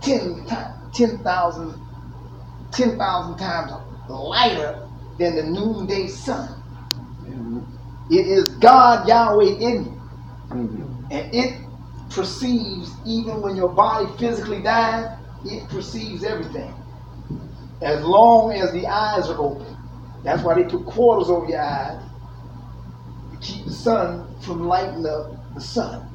10 0.00 0.44
times, 0.46 0.74
10,000 0.92 1.74
10,000 2.72 3.36
times 3.36 3.72
lighter 4.08 4.76
than 5.18 5.36
the 5.36 5.44
noonday 5.44 6.08
sun. 6.08 6.48
Mhm. 7.24 7.64
It 8.10 8.26
is 8.26 8.48
God 8.56 9.08
Yahweh 9.08 9.56
in 9.60 9.84
you. 9.84 10.02
Mhm. 10.50 11.06
And 11.10 11.34
it 11.34 11.60
perceives, 12.10 12.92
even 13.04 13.42
when 13.42 13.56
your 13.56 13.68
body 13.70 14.06
physically 14.18 14.62
dies, 14.62 15.10
it 15.44 15.68
perceives 15.68 16.24
everything. 16.24 16.72
As 17.82 18.04
long 18.04 18.52
as 18.52 18.72
the 18.72 18.86
eyes 18.86 19.28
are 19.28 19.38
open. 19.38 19.76
That's 20.22 20.42
why 20.42 20.54
they 20.54 20.64
put 20.64 20.86
quarters 20.86 21.28
over 21.28 21.46
your 21.46 21.60
eyes 21.60 22.00
to 23.32 23.36
keep 23.38 23.66
the 23.66 23.72
sun 23.72 24.26
from 24.40 24.66
lighting 24.66 25.06
up 25.06 25.54
the 25.54 25.60
sun. 25.60 26.08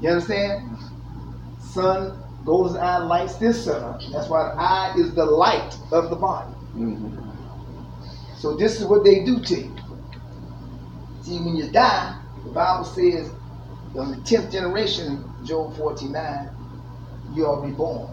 You 0.00 0.10
understand? 0.10 0.70
sun 1.70 2.18
goes 2.44 2.76
eye, 2.76 2.98
lights 2.98 3.36
this 3.36 3.64
sun. 3.64 4.00
That's 4.12 4.28
why 4.28 4.44
the 4.44 4.60
eye 4.60 4.94
is 4.98 5.14
the 5.14 5.24
light 5.24 5.76
of 5.92 6.10
the 6.10 6.16
body. 6.16 6.52
Mm-hmm. 6.76 7.30
So 8.36 8.56
this 8.56 8.80
is 8.80 8.86
what 8.86 9.04
they 9.04 9.24
do 9.24 9.40
to 9.40 9.54
you. 9.60 9.76
See, 11.22 11.38
when 11.40 11.56
you 11.56 11.70
die, 11.70 12.16
the 12.44 12.50
Bible 12.50 12.84
says 12.84 13.30
on 13.96 14.10
the 14.10 14.16
tenth 14.24 14.52
generation, 14.52 15.24
Job 15.44 15.76
49, 15.76 16.50
you 17.34 17.46
are 17.46 17.60
reborn. 17.60 18.10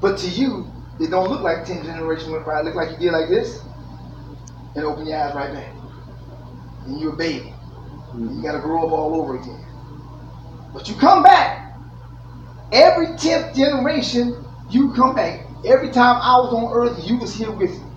But 0.00 0.18
to 0.18 0.28
you, 0.28 0.72
it 1.00 1.10
don't 1.10 1.28
look 1.30 1.42
like 1.42 1.64
ten 1.64 1.84
generations 1.84 2.30
went 2.30 2.46
by. 2.46 2.60
It 2.60 2.64
look 2.64 2.74
like 2.74 2.90
you 2.90 2.96
did 2.98 3.12
like 3.12 3.28
this, 3.28 3.62
and 4.74 4.84
open 4.84 5.06
your 5.06 5.18
eyes 5.18 5.34
right 5.34 5.52
back. 5.52 5.74
And 6.86 7.00
you're 7.00 7.14
a 7.14 7.16
baby. 7.16 7.54
Mm-hmm. 8.14 8.36
You 8.36 8.42
gotta 8.42 8.60
grow 8.60 8.86
up 8.86 8.92
all 8.92 9.14
over 9.20 9.36
again. 9.36 9.64
But 10.72 10.88
you 10.88 10.96
come 10.96 11.22
back. 11.22 11.76
Every 12.72 13.16
tenth 13.16 13.56
generation, 13.56 14.44
you 14.70 14.92
come 14.94 15.14
back. 15.14 15.46
Every 15.64 15.90
time 15.90 16.16
I 16.22 16.38
was 16.38 16.52
on 16.52 16.72
earth, 16.72 17.08
you 17.08 17.18
was 17.18 17.34
here 17.34 17.52
with 17.52 17.72
me. 17.82 17.87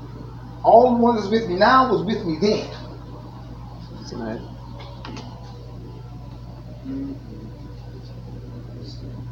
All 0.63 0.95
the 0.95 1.01
ones 1.01 1.21
that's 1.21 1.31
with 1.31 1.49
me 1.49 1.55
now 1.55 1.91
was 1.91 2.03
with 2.03 2.25
me 2.25 2.37
then. 2.39 2.69
That's. 3.99 4.41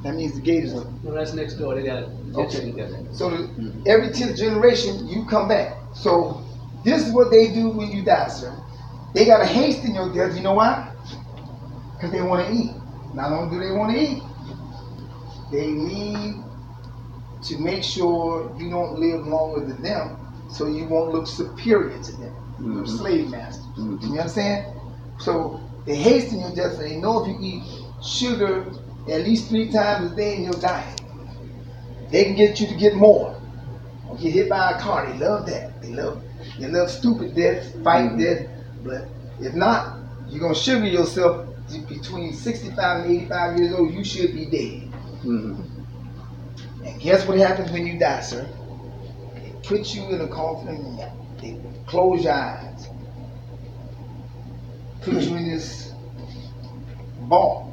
That 0.03 0.15
means 0.15 0.33
the 0.33 0.41
gate 0.41 0.63
is 0.63 0.73
up. 0.73 0.87
No, 1.03 1.13
that's 1.13 1.33
next 1.33 1.55
door. 1.55 1.75
They 1.75 1.83
got 1.83 2.03
it. 2.03 2.09
Okay. 2.33 2.71
together. 2.71 2.99
So 3.11 3.29
the, 3.29 3.83
every 3.85 4.11
tenth 4.11 4.37
generation, 4.37 5.07
you 5.07 5.25
come 5.25 5.47
back. 5.49 5.75
So 5.93 6.45
this 6.85 7.05
is 7.05 7.13
what 7.13 7.31
they 7.31 7.53
do 7.53 7.69
when 7.69 7.91
you 7.91 8.03
die, 8.03 8.29
sir. 8.29 8.55
They 9.13 9.25
gotta 9.25 9.45
hasten 9.45 9.93
your 9.93 10.13
death. 10.13 10.35
You 10.37 10.43
know 10.43 10.53
why? 10.53 10.91
Because 11.95 12.11
they 12.11 12.21
want 12.21 12.47
to 12.47 12.53
eat. 12.53 12.71
Not 13.13 13.33
only 13.33 13.57
do 13.57 13.67
they 13.67 13.75
want 13.75 13.91
to 13.91 13.99
eat, 13.99 14.23
they 15.51 15.71
need 15.71 16.35
to 17.43 17.57
make 17.57 17.83
sure 17.83 18.55
you 18.57 18.69
don't 18.69 18.99
live 18.99 19.25
longer 19.27 19.65
than 19.65 19.81
them, 19.81 20.17
so 20.51 20.67
you 20.67 20.85
won't 20.85 21.13
look 21.13 21.27
superior 21.27 21.97
to 22.01 22.11
them. 22.13 22.33
You're 22.61 22.83
Mhm. 22.83 22.97
slave 22.97 23.29
masters. 23.29 23.65
Mhm. 23.77 24.01
You 24.03 24.19
understand? 24.19 24.65
So 25.19 25.59
they 25.85 25.95
hasten 25.95 26.39
your 26.39 26.51
death, 26.51 26.77
they 26.79 26.97
know 26.97 27.23
if 27.23 27.27
you 27.27 27.37
eat 27.39 27.63
sugar 28.01 28.65
at 29.09 29.21
least 29.21 29.49
three 29.49 29.69
times 29.71 30.11
a 30.11 30.15
day 30.15 30.35
in 30.35 30.43
your 30.43 30.53
diet, 30.53 31.01
they 32.11 32.23
can 32.25 32.35
get 32.35 32.59
you 32.59 32.67
to 32.67 32.75
get 32.75 32.95
more. 32.95 33.35
Or 34.09 34.15
get 34.17 34.33
hit 34.33 34.49
by 34.49 34.71
a 34.71 34.79
car. 34.79 35.07
They 35.07 35.17
love 35.19 35.45
that. 35.47 35.81
They 35.81 35.93
love 35.93 36.21
they 36.59 36.67
love 36.67 36.89
stupid 36.89 37.35
death, 37.35 37.73
fight 37.83 38.11
Mhm. 38.11 38.19
death. 38.19 38.47
But 38.83 39.07
if 39.39 39.53
not, 39.53 39.97
you're 40.29 40.41
gonna 40.41 40.55
sugar 40.55 40.85
yourself 40.87 41.45
between 41.87 42.33
65 42.33 43.05
and 43.05 43.11
85 43.11 43.59
years 43.59 43.73
old. 43.73 43.93
You 43.93 44.03
should 44.03 44.33
be 44.33 44.45
dead. 44.45 44.91
Mm-hmm. 45.23 46.85
And 46.85 47.01
guess 47.01 47.27
what 47.27 47.37
happens 47.37 47.71
when 47.71 47.85
you 47.85 47.99
die, 47.99 48.21
sir? 48.21 48.47
Put 49.69 49.93
you 49.93 50.09
in 50.09 50.21
a 50.21 50.27
coffin 50.27 50.69
and 50.69 50.99
they 51.39 51.61
close 51.85 52.23
your 52.23 52.33
eyes. 52.33 52.89
Put 55.03 55.21
you 55.21 55.35
in 55.35 55.51
this 55.51 55.93
ball 57.27 57.71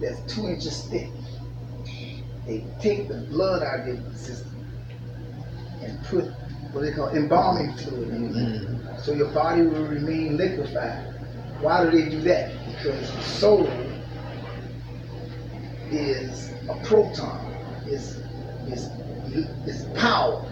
that's 0.00 0.20
two 0.34 0.48
inches 0.48 0.88
thick. 0.88 1.08
They 2.48 2.64
take 2.80 3.06
the 3.06 3.18
blood 3.30 3.62
out 3.62 3.78
of 3.78 3.86
your 3.86 4.14
system 4.14 4.66
and 5.82 6.02
put 6.06 6.24
what 6.72 6.80
they 6.80 6.90
call 6.90 7.10
embalming 7.10 7.76
fluid 7.76 8.08
in 8.08 8.24
it. 8.24 8.32
Mm-hmm. 8.32 8.98
So 9.02 9.12
your 9.12 9.28
body 9.28 9.62
will 9.62 9.86
remain 9.86 10.36
liquefied. 10.36 11.14
Why 11.60 11.84
do 11.84 11.92
they 11.92 12.10
do 12.10 12.22
that? 12.22 12.50
Because 12.66 13.12
the 13.12 13.22
soul 13.22 13.68
is 15.92 16.50
a 16.68 16.74
proton. 16.82 17.54
It's, 17.86 18.18
it's, 18.66 18.88
it's 19.64 19.84
power, 19.96 20.44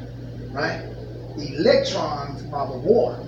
right? 0.55 0.89
The 1.37 1.57
electrons 1.57 2.51
are 2.53 2.69
the 2.69 2.79
water. 2.79 3.23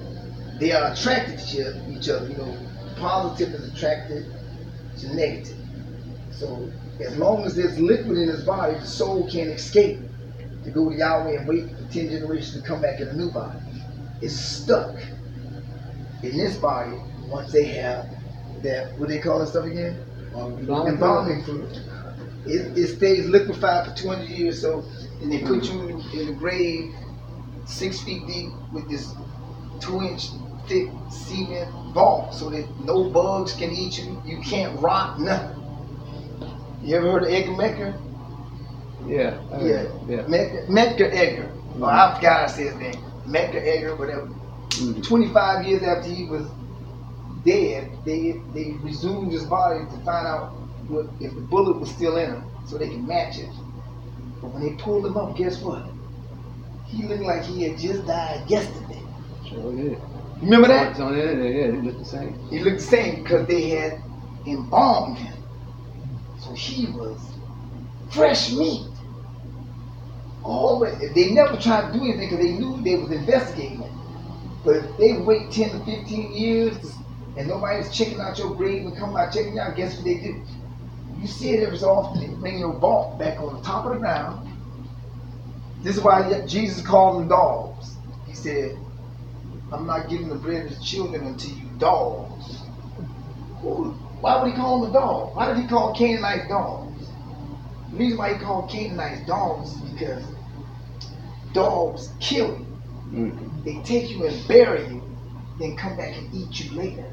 They 0.59 0.73
are 0.73 0.92
attracted 0.92 1.38
to 1.38 1.90
each 1.90 2.09
other. 2.09 2.28
You 2.28 2.37
know, 2.37 2.56
positive 2.97 3.54
is 3.54 3.73
attracted 3.73 4.33
to 4.99 5.14
negative. 5.14 5.59
So 6.30 6.71
as 7.00 7.16
long 7.18 7.45
as 7.45 7.56
there's 7.56 7.78
liquid 7.78 8.16
in 8.16 8.28
his 8.28 8.45
body, 8.45 8.75
the 8.75 8.87
soul 8.87 9.28
can't 9.30 9.50
escape 9.50 9.99
to 10.64 10.71
go 10.71 10.88
to 10.90 10.97
Yahweh 10.97 11.38
and 11.38 11.49
wait 11.49 11.68
for 11.71 11.92
10 11.92 12.09
generations 12.09 12.54
to 12.54 12.66
come 12.66 12.80
back 12.80 13.00
in 13.00 13.09
a 13.09 13.12
new 13.12 13.30
body. 13.30 13.59
It's 14.23 14.35
stuck 14.35 14.97
in 16.23 16.37
this 16.37 16.56
body 16.56 16.97
once 17.28 17.52
they 17.52 17.64
have 17.64 18.06
that, 18.62 18.99
what 18.99 19.09
they 19.09 19.18
call 19.18 19.40
that 19.40 19.49
stuff 19.49 19.66
again? 19.66 20.00
Embalming 20.35 20.95
Embalming 20.95 21.45
fluid. 21.45 21.80
It, 22.47 22.78
it 22.78 22.97
stays 22.97 23.26
liquefied 23.26 23.88
for 23.88 23.95
200 23.97 24.28
years, 24.28 24.61
so, 24.61 24.85
and 25.21 25.33
they 25.33 25.42
put 25.42 25.64
you 25.64 26.02
in 26.14 26.26
the 26.26 26.33
grave 26.33 26.95
six 27.67 28.01
feet 28.01 28.27
deep 28.27 28.51
with 28.73 28.89
this 28.89 29.15
two 29.81 30.01
inch 30.03 30.31
thick 30.69 30.89
cement 31.11 31.71
vault 31.93 32.35
so 32.35 32.51
that 32.51 32.67
no 32.85 33.11
bugs 33.11 33.53
can 33.53 33.71
eat 33.71 33.99
you. 33.99 34.21
You 34.25 34.41
can't 34.41 34.79
rot, 34.81 35.21
nothing. 35.21 35.63
You 36.83 36.97
ever 36.97 37.11
heard 37.13 37.23
of 37.25 37.29
Edgar 37.31 37.57
Mecker? 37.57 37.95
Yeah. 39.07 39.39
I 39.53 39.63
Yeah. 39.63 39.83
Yeah. 40.09 40.23
Medgar 40.69 41.13
Edgar. 41.13 41.53
Oh, 41.81 41.85
I 41.85 42.15
forgot 42.17 42.41
I 42.41 42.47
said 42.47 42.67
his 42.67 42.77
name. 42.77 43.03
Medgar 43.27 43.63
Edgar, 43.63 43.97
whatever. 43.97 44.29
Mhm. 44.71 45.03
25 45.07 45.67
years 45.67 45.83
after 45.83 46.09
he 46.09 46.25
was 46.27 46.47
dead, 47.45 47.91
they 48.05 48.41
they 48.55 48.77
resumed 48.83 49.33
his 49.33 49.45
body 49.45 49.81
to 49.81 49.97
find 50.05 50.27
out 50.27 50.53
what, 50.89 51.07
if 51.21 51.35
the 51.35 51.41
bullet 51.41 51.79
was 51.79 51.91
still 51.91 52.17
in 52.17 52.31
him, 52.31 52.45
so 52.67 52.79
they 52.79 52.89
can 52.89 53.07
match 53.07 53.39
it. 53.39 53.49
But 54.41 54.53
when 54.53 54.63
they 54.63 54.73
pulled 54.83 55.07
him 55.07 55.17
up, 55.17 55.37
guess 55.37 55.61
what? 55.63 55.83
He 56.88 57.02
looked 57.02 57.23
like 57.23 57.43
he 57.45 57.64
had 57.64 57.78
just 57.78 58.07
died 58.07 58.49
yesterday. 58.49 59.02
Sure 59.49 59.73
did. 59.75 60.00
Remember 60.40 60.69
that? 60.69 60.90
It's 60.90 61.00
on 61.00 61.14
the 61.14 61.23
internet. 61.23 61.55
Yeah, 61.55 61.78
it 61.78 61.85
looked 61.85 61.99
the 61.99 62.05
same. 62.05 62.38
He 62.50 62.59
looked 62.61 62.78
the 62.78 62.83
same 62.83 63.23
because 63.23 63.47
they 63.47 63.71
had 63.71 64.02
embalmed 64.47 65.19
him. 65.19 65.35
So 66.38 66.52
he 66.52 66.87
was 66.93 67.19
fresh 68.11 68.52
meat. 68.52 68.87
All 70.45 70.78
the- 70.78 71.11
they 71.14 71.33
never 71.33 71.57
tried 71.57 71.93
to 71.93 71.99
do 71.99 72.05
anything 72.05 72.28
because 72.31 72.45
they 72.45 72.52
knew 72.52 72.81
they 72.83 72.97
was 72.97 73.11
investigating 73.11 73.83
it. 73.83 73.93
But 74.64 74.76
if 74.76 74.97
they 74.97 75.19
wait 75.19 75.50
10 75.50 75.71
to 75.71 75.78
15 75.85 76.33
years 76.33 76.76
and 77.37 77.49
nobody's 77.49 77.90
checking 77.90 78.21
out 78.21 78.38
your 78.38 78.55
grave 78.55 78.87
and 78.87 78.97
come 78.97 79.16
out 79.16 79.33
checking 79.33 79.59
out, 79.59 79.75
guess 79.75 79.97
what 79.97 80.05
they 80.05 80.16
do? 80.19 80.40
You 81.21 81.26
see 81.26 81.50
it 81.50 81.62
every 81.64 81.78
so 81.78 81.90
often, 81.90 82.21
they 82.21 82.28
bring 82.28 82.59
your 82.59 82.75
vault 82.75 83.19
back 83.19 83.40
on 83.40 83.57
the 83.57 83.62
top 83.62 83.87
of 83.87 83.93
the 83.93 83.99
ground. 83.99 84.46
This 85.87 85.99
is 85.99 86.02
why 86.02 86.45
Jesus 86.49 86.85
called 86.85 87.21
them 87.21 87.28
dogs. 87.28 87.95
He 88.26 88.35
said, 88.35 88.76
I'm 89.71 89.87
not 89.87 90.09
giving 90.09 90.28
the 90.28 90.35
bread 90.35 90.69
to 90.69 90.75
the 90.75 90.83
children 90.83 91.25
unto 91.25 91.47
you 91.47 91.69
dogs. 91.78 92.57
Why 94.21 94.43
would 94.43 94.50
he 94.50 94.57
call 94.57 94.81
them 94.81 94.90
a 94.90 94.93
dog? 94.93 95.37
Why 95.37 95.47
did 95.47 95.59
he 95.59 95.69
call 95.69 95.95
Canaanites 95.95 96.49
dogs? 96.49 97.07
The 97.93 97.99
reason 97.99 98.19
why 98.19 98.35
he 98.35 98.40
called 98.40 98.69
Canaanites 98.69 99.28
dogs 99.28 99.75
is 99.75 99.90
because 99.93 100.25
dogs 101.52 102.11
kill 102.19 102.49
you. 102.49 102.66
Mm-hmm. 103.12 103.62
They 103.62 103.81
take 103.85 104.11
you 104.11 104.26
and 104.26 104.49
bury 104.49 104.88
you, 104.88 105.02
then 105.61 105.76
come 105.76 105.97
back 105.97 106.16
and 106.16 106.35
eat 106.35 106.64
you 106.64 106.76
later. 106.76 107.09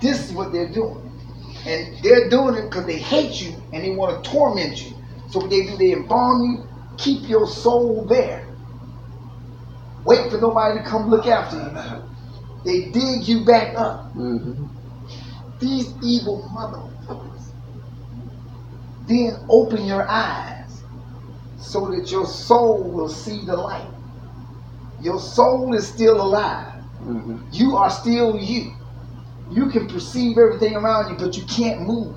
This 0.00 0.28
is 0.28 0.32
what 0.32 0.50
they're 0.50 0.72
doing. 0.72 1.12
And 1.64 1.96
they're 2.02 2.28
doing 2.28 2.56
it 2.56 2.70
because 2.70 2.86
they 2.86 2.98
hate 2.98 3.40
you 3.40 3.54
and 3.72 3.84
they 3.84 3.90
want 3.90 4.24
to 4.24 4.28
torment 4.32 4.84
you. 4.84 4.96
So 5.30 5.38
what 5.38 5.50
they 5.50 5.64
do, 5.64 5.76
they 5.76 5.92
embalm 5.92 6.42
you, 6.42 6.75
keep 6.96 7.28
your 7.28 7.46
soul 7.46 8.04
there. 8.04 8.46
Wait 10.04 10.30
for 10.30 10.38
nobody 10.38 10.78
to 10.78 10.84
come 10.84 11.10
look 11.10 11.26
after 11.26 11.56
you. 11.56 12.02
They 12.64 12.90
dig 12.90 13.28
you 13.28 13.44
back 13.44 13.76
up. 13.76 14.14
Mm-hmm. 14.14 14.66
These 15.58 15.94
evil 16.02 16.48
motherfuckers. 16.52 17.50
Then 19.06 19.44
open 19.48 19.84
your 19.84 20.06
eyes 20.08 20.82
so 21.58 21.86
that 21.90 22.10
your 22.10 22.26
soul 22.26 22.82
will 22.82 23.08
see 23.08 23.44
the 23.44 23.56
light. 23.56 23.88
Your 25.00 25.18
soul 25.18 25.74
is 25.74 25.86
still 25.86 26.20
alive. 26.20 26.82
Mm-hmm. 27.02 27.38
You 27.52 27.76
are 27.76 27.90
still 27.90 28.36
you. 28.36 28.72
You 29.50 29.68
can 29.70 29.88
perceive 29.88 30.38
everything 30.38 30.74
around 30.74 31.10
you, 31.10 31.24
but 31.24 31.36
you 31.36 31.44
can't 31.44 31.82
move. 31.82 32.16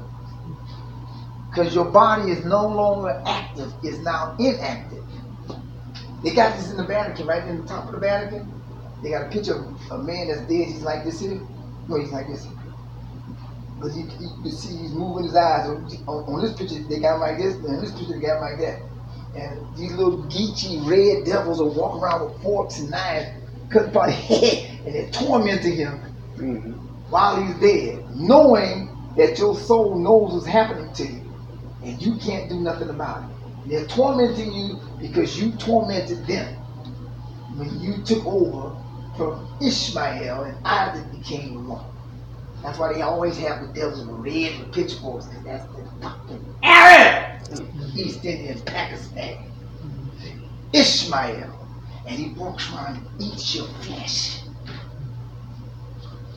Because 1.60 1.76
your 1.76 1.92
body 1.92 2.32
is 2.32 2.46
no 2.46 2.66
longer 2.66 3.22
active, 3.26 3.74
it's 3.84 3.98
now 3.98 4.34
inactive. 4.40 5.04
They 6.24 6.34
got 6.34 6.56
this 6.56 6.72
in 6.72 6.78
the 6.78 6.86
Vatican, 6.86 7.28
right 7.28 7.46
in 7.46 7.62
the 7.62 7.68
top 7.68 7.88
of 7.88 7.92
the 7.92 8.00
Vatican. 8.00 8.50
They 9.04 9.10
got 9.10 9.28
a 9.28 9.30
picture 9.30 9.56
of 9.56 9.92
a 9.92 9.98
man 10.02 10.30
that's 10.30 10.40
dead. 10.42 10.68
He's 10.68 10.84
like 10.84 11.04
this 11.04 11.20
here. 11.20 11.42
No, 11.90 12.00
he's 12.00 12.14
like 12.14 12.28
this. 12.28 12.48
But 13.82 13.94
you, 13.94 14.10
you, 14.22 14.30
you 14.46 14.52
see 14.52 14.78
he's 14.78 14.94
moving 14.94 15.26
his 15.26 15.36
eyes. 15.36 15.68
On, 15.68 15.84
on, 16.08 16.42
this 16.42 16.54
picture, 16.58 16.82
they 16.88 17.02
got 17.02 17.16
him 17.16 17.22
like 17.22 17.38
this. 17.40 17.56
And 17.56 17.84
this 17.84 17.92
picture, 17.92 18.14
they 18.14 18.22
got 18.22 18.38
him 18.38 18.42
like 18.42 18.60
that. 18.60 18.82
And 19.36 19.78
these 19.78 19.92
little 19.96 20.24
geechy 20.24 20.80
red 20.90 21.26
devils 21.26 21.60
will 21.60 21.74
walk 21.74 22.02
around 22.02 22.24
with 22.24 22.42
forks 22.42 22.80
and 22.80 22.90
knives, 22.90 23.32
cutting 23.70 23.92
by 23.92 24.06
the 24.08 24.12
head, 24.14 24.80
and 24.86 24.96
they're 24.96 25.12
tormenting 25.12 25.76
him 25.76 26.00
Mm-hmm. 26.38 26.72
while 27.10 27.44
he's 27.44 27.56
dead, 27.60 28.06
knowing 28.16 28.96
that 29.18 29.38
your 29.38 29.58
soul 29.58 30.00
knows 30.00 30.34
what's 30.34 30.46
happening 30.46 30.94
to 30.94 31.04
you, 31.04 31.19
and 31.84 32.02
you 32.02 32.18
can't 32.18 32.50
do 32.50 32.60
nothing 32.60 32.90
about 32.90 33.24
it. 33.24 33.36
They're 33.70 33.88
tormenting 33.88 34.52
you 34.52 34.80
because 35.00 35.42
you 35.42 35.52
tormented 35.54 36.26
them 36.28 36.56
when 37.56 37.80
you 37.80 38.02
took 38.04 38.26
over 38.26 38.76
from 39.18 39.48
Ishmael 39.62 40.44
and 40.44 40.58
Isaac 40.66 41.12
became 41.12 41.68
one. 41.68 41.86
That's 42.64 42.78
why 42.78 42.94
they 42.94 43.02
always 43.02 43.38
have 43.38 43.62
the 43.62 43.74
devils 43.74 44.06
with 44.06 44.18
red 44.18 44.60
with 44.60 44.74
pitchforks, 44.74 45.28
because 45.28 45.44
that's 45.46 45.66
the 45.74 45.84
fucking 46.02 46.56
Arab! 46.64 47.42
East 47.96 48.24
Indian 48.26 48.60
Pakistan. 48.62 49.38
Ishmael. 50.74 51.56
And 52.06 52.18
he 52.18 52.34
walks 52.34 52.72
around 52.72 52.98
and 52.98 53.22
eats 53.22 53.56
your 53.56 53.66
flesh. 53.82 54.42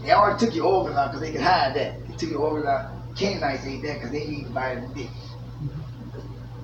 They 0.02 0.10
already 0.10 0.44
took 0.44 0.54
your 0.54 0.66
organs 0.66 0.96
out 0.96 1.12
because 1.12 1.20
they 1.20 1.32
could 1.32 1.40
hide 1.40 1.74
that. 1.74 2.06
They 2.06 2.16
took 2.16 2.30
your 2.30 2.40
organs 2.40 2.66
out. 2.66 3.16
Canaanites 3.16 3.66
ate 3.66 3.82
that 3.82 3.94
because 3.94 4.10
they 4.10 4.26
need 4.26 4.46
vitamin 4.48 4.92
D. 4.94 5.08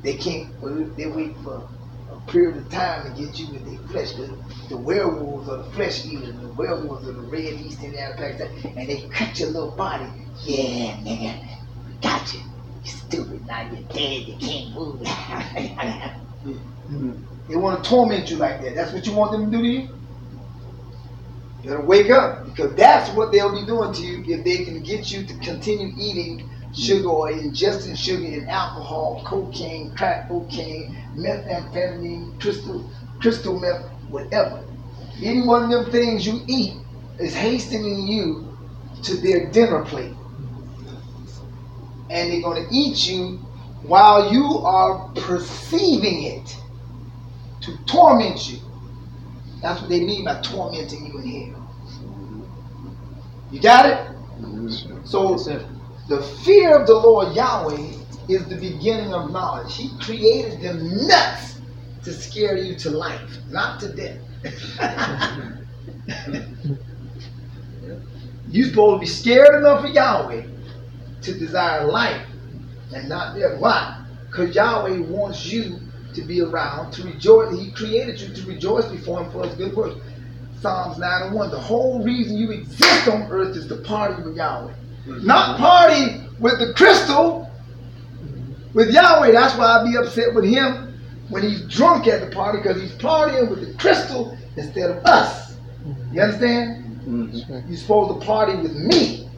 They 0.03 0.15
can't, 0.15 0.49
they 0.97 1.07
wait 1.07 1.37
for 1.39 1.69
a 2.13 2.17
period 2.31 2.57
of 2.57 2.69
time 2.71 3.05
to 3.05 3.11
get 3.21 3.39
you 3.39 3.53
with 3.53 3.65
their 3.65 3.79
flesh. 3.89 4.13
The, 4.13 4.31
the 4.69 4.77
werewolves 4.77 5.49
are 5.49 5.59
the 5.59 5.71
flesh 5.73 6.07
eaters, 6.07 6.35
the 6.41 6.49
werewolves 6.49 7.09
are 7.09 7.13
the 7.13 7.23
red 7.23 7.55
East 7.55 7.83
Indian 7.83 8.13
Pakistan, 8.17 8.51
and 8.77 8.89
they 8.89 9.09
cut 9.09 9.39
your 9.39 9.51
little 9.51 9.73
body. 9.73 10.07
Yeah, 10.45 10.97
nigga, 10.99 11.45
got 12.01 12.33
you. 12.33 12.41
You 12.85 12.91
stupid, 12.91 13.45
now 13.47 13.69
you're 13.71 13.83
dead, 13.89 14.29
you 14.29 14.37
can't 14.37 14.73
move. 14.75 15.01
they 17.49 17.57
want 17.57 17.83
to 17.83 17.91
torment 17.91 18.31
you 18.31 18.37
like 18.37 18.63
that. 18.63 18.75
That's 18.77 18.93
what 18.93 19.05
you 19.07 19.13
want 19.13 19.33
them 19.33 19.51
to 19.51 19.57
do 19.57 19.63
to 19.63 19.69
you? 19.69 19.89
You 21.63 21.71
gotta 21.71 21.85
wake 21.85 22.11
up 22.11 22.45
because 22.45 22.75
that's 22.77 23.11
what 23.17 23.33
they'll 23.33 23.53
be 23.53 23.67
doing 23.67 23.93
to 23.93 24.03
you 24.03 24.23
if 24.33 24.45
they 24.45 24.65
can 24.65 24.81
get 24.83 25.11
you 25.11 25.27
to 25.27 25.35
continue 25.39 25.93
eating 25.99 26.49
sugar 26.75 27.09
or 27.09 27.31
ingesting 27.31 27.97
sugar 27.97 28.27
and 28.27 28.49
alcohol, 28.49 29.23
cocaine, 29.25 29.95
crack 29.95 30.29
cocaine, 30.29 30.97
methamphetamine, 31.15 32.41
crystal, 32.41 32.89
crystal 33.21 33.59
meth, 33.59 33.85
whatever. 34.09 34.63
Any 35.23 35.43
one 35.43 35.65
of 35.65 35.71
them 35.71 35.91
things 35.91 36.27
you 36.27 36.43
eat 36.47 36.75
is 37.19 37.35
hastening 37.35 38.07
you 38.07 38.57
to 39.03 39.17
their 39.17 39.51
dinner 39.51 39.85
plate. 39.85 40.15
And 42.11 42.33
they're 42.33 42.43
going 42.43 42.67
to 42.67 42.75
eat 42.75 43.09
you 43.09 43.39
while 43.83 44.33
you 44.33 44.59
are 44.65 45.09
perceiving 45.15 46.25
it 46.25 46.57
to 47.63 47.77
torment 47.85 48.51
you. 48.51 48.59
That's 49.61 49.81
what 49.81 49.91
they 49.91 50.01
mean 50.01 50.25
by 50.25 50.41
tormenting 50.41 51.07
you 51.07 51.19
in 51.19 51.53
hell. 51.53 51.59
You 53.51 53.61
got 53.61 53.87
it? 53.87 53.99
Mm-hmm. 54.41 55.05
So 55.05 55.33
Yes, 55.33 55.45
sir. 55.45 55.69
The 56.09 56.23
fear 56.45 56.79
of 56.79 56.87
the 56.87 56.95
Lord 56.95 57.35
Yahweh 57.35 57.93
is 58.29 58.47
the 58.47 58.57
beginning 58.57 59.13
of 59.13 59.31
knowledge. 59.31 59.77
He 59.77 59.91
created 60.01 60.63
them 60.63 61.07
nuts 61.07 61.61
to 62.05 62.13
scare 62.13 62.57
you 62.57 62.75
to 62.77 62.91
life, 62.91 63.39
not 63.51 63.81
to 63.81 63.89
death. 63.89 64.19
You're 68.51 68.69
supposed 68.69 68.97
to 68.97 69.01
be 69.01 69.07
scared 69.07 69.57
enough 69.57 69.85
of 69.85 69.91
Yahweh 69.91 70.43
to 71.23 71.39
desire 71.39 71.85
life 71.85 72.27
and 72.95 73.09
not 73.09 73.37
death. 73.37 73.61
Why? 73.61 74.05
Because 74.27 74.55
Yahweh 74.55 75.01
wants 75.01 75.47
you 75.47 75.81
to 76.15 76.23
be 76.23 76.41
around, 76.41 76.93
to 76.93 77.03
rejoice. 77.03 77.59
He 77.59 77.71
created 77.73 78.21
you 78.21 78.35
to 78.35 78.47
rejoice 78.47 78.87
before 78.87 79.23
Him 79.23 79.31
for 79.31 79.47
His 79.47 79.55
good 79.57 79.77
works. 79.77 80.01
Psalms 80.61 80.99
9 80.99 81.23
and 81.23 81.35
1. 81.35 81.51
The 81.51 81.61
whole 81.61 82.03
reason 82.03 82.39
you 82.39 82.51
exist 82.51 83.09
on 83.09 83.31
earth 83.31 83.57
is 83.57 83.67
to 83.69 83.77
party 83.77 84.23
with 84.23 84.37
Yahweh. 84.37 84.73
Not 85.09 85.59
party 85.59 86.21
with 86.39 86.59
the 86.59 86.73
crystal, 86.75 87.51
with 88.75 88.91
Yahweh. 88.91 89.33
That's 89.33 89.57
why 89.57 89.79
I'd 89.79 89.87
be 89.91 89.97
upset 89.97 90.35
with 90.35 90.45
him 90.45 90.99
when 91.29 91.43
he's 91.43 91.63
drunk 91.63 92.07
at 92.07 92.21
the 92.21 92.35
party 92.35 92.59
because 92.59 92.81
he's 92.81 92.93
partying 92.93 93.49
with 93.51 93.67
the 93.67 93.79
crystal 93.79 94.37
instead 94.57 94.91
of 94.91 95.05
us. 95.05 95.57
You 96.13 96.23
understand? 96.23 97.01
Mhm. 97.07 97.69
You're 97.69 97.79
supposed 97.79 98.21
to 98.21 98.27
party 98.27 98.55
with 98.57 98.75
me, 98.75 99.29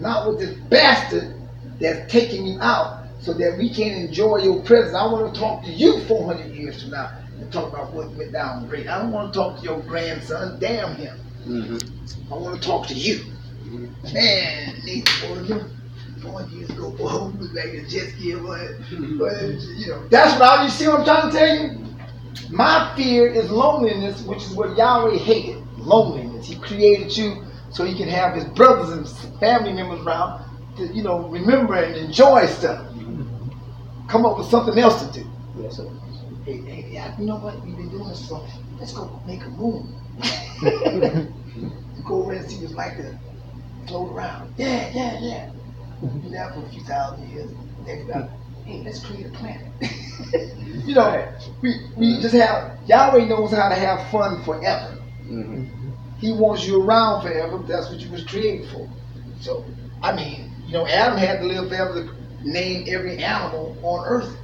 not 0.00 0.28
with 0.28 0.38
this 0.40 0.56
bastard 0.70 1.34
that's 1.80 2.10
taking 2.10 2.46
you 2.46 2.58
out 2.60 3.04
so 3.20 3.32
that 3.34 3.58
we 3.58 3.68
can 3.68 3.92
enjoy 3.92 4.38
your 4.38 4.60
presence. 4.62 4.94
I 4.94 5.06
want 5.06 5.32
to 5.34 5.38
talk 5.40 5.62
to 5.64 5.70
you 5.70 6.00
400 6.00 6.54
years 6.54 6.82
from 6.82 6.92
now 6.92 7.10
and 7.38 7.52
talk 7.52 7.70
about 7.72 7.92
what 7.92 8.10
went 8.14 8.32
down 8.32 8.66
great. 8.66 8.88
I 8.88 8.98
don't 8.98 9.12
want 9.12 9.32
to 9.32 9.38
talk 9.38 9.58
to 9.58 9.64
your 9.64 9.78
grandson. 9.80 10.56
Damn 10.58 10.94
him. 10.96 11.16
Mhm. 11.46 11.90
I 12.30 12.34
want 12.34 12.60
to 12.60 12.66
talk 12.66 12.86
to 12.88 12.94
you. 12.94 13.20
Man, 14.12 14.74
Nate, 14.84 15.10
boy, 15.22 15.40
you, 15.42 15.64
four 16.22 16.42
years 16.42 16.70
ago, 16.70 16.90
boy, 16.90 17.26
we 17.26 17.38
was 17.38 17.52
like 17.52 17.66
a 17.66 17.82
jet 17.86 18.10
ski, 18.10 18.34
boy. 18.34 18.68
But, 19.18 19.42
you 19.76 19.88
know, 19.88 20.06
that's 20.08 20.38
what 20.38 20.42
I, 20.42 20.64
you 20.64 20.70
see 20.70 20.86
what 20.86 21.00
I'm 21.00 21.04
trying 21.04 21.30
to 21.30 21.36
tell 21.36 21.56
you? 21.56 21.86
My 22.50 22.92
fear 22.96 23.26
is 23.26 23.50
loneliness, 23.50 24.22
which 24.22 24.44
is 24.44 24.52
what 24.52 24.76
Yahweh 24.76 25.18
hated. 25.18 25.62
Loneliness. 25.78 26.46
He 26.46 26.56
created 26.56 27.16
you 27.16 27.44
so 27.70 27.84
he 27.84 27.96
can 27.96 28.08
have 28.08 28.34
his 28.34 28.44
brothers 28.44 28.90
and 28.90 29.40
family 29.40 29.72
members 29.72 30.00
around 30.00 30.44
to, 30.76 30.86
you 30.86 31.02
know, 31.02 31.28
remember 31.28 31.74
and 31.74 31.96
enjoy 31.96 32.46
stuff. 32.46 32.86
Come 34.08 34.24
up 34.24 34.38
with 34.38 34.46
something 34.46 34.78
else 34.78 35.04
to 35.04 35.12
do. 35.12 35.28
Yes, 35.58 35.76
sir. 35.76 35.90
Hey, 36.44 36.58
hey, 36.60 36.88
yeah, 36.92 37.18
you 37.18 37.26
know 37.26 37.36
what? 37.36 37.60
We've 37.64 37.76
been 37.76 37.90
doing 37.90 38.08
this, 38.08 38.28
so 38.28 38.46
let's 38.78 38.92
go 38.92 39.20
make 39.26 39.44
a 39.44 39.50
moon. 39.50 39.92
go 42.06 42.22
over 42.22 42.32
and 42.32 42.48
see 42.48 42.62
what's 42.62 42.74
like 42.74 42.96
to 42.96 43.18
float 43.86 44.12
around. 44.12 44.54
Yeah, 44.56 44.90
yeah, 44.94 45.18
yeah. 45.20 45.50
Do 46.22 46.28
that 46.30 46.54
for 46.54 46.60
a 46.64 46.68
few 46.68 46.82
thousand 46.82 47.28
years. 47.30 47.50
Next 47.86 48.10
hey, 48.64 48.82
let's 48.84 49.00
create 49.04 49.26
a 49.26 49.30
planet. 49.30 49.66
you 50.84 50.94
know, 50.94 51.32
we, 51.62 51.74
we 51.96 52.20
just 52.20 52.34
have, 52.34 52.78
Yahweh 52.86 53.26
knows 53.26 53.52
how 53.52 53.68
to 53.68 53.74
have 53.74 54.10
fun 54.10 54.42
forever. 54.44 54.98
Mhm. 55.24 55.68
He 56.18 56.32
wants 56.32 56.66
you 56.66 56.82
around 56.82 57.22
forever. 57.22 57.58
That's 57.58 57.90
what 57.90 58.00
you 58.00 58.10
was 58.10 58.24
created 58.24 58.68
for. 58.70 58.88
So, 59.40 59.64
I 60.02 60.12
mean, 60.12 60.50
you 60.66 60.72
know, 60.72 60.86
Adam 60.86 61.16
had 61.18 61.40
to 61.40 61.46
live 61.46 61.68
forever 61.68 62.04
to 62.04 62.48
name 62.48 62.84
every 62.88 63.18
animal 63.18 63.76
on 63.82 64.04
earth 64.06 64.36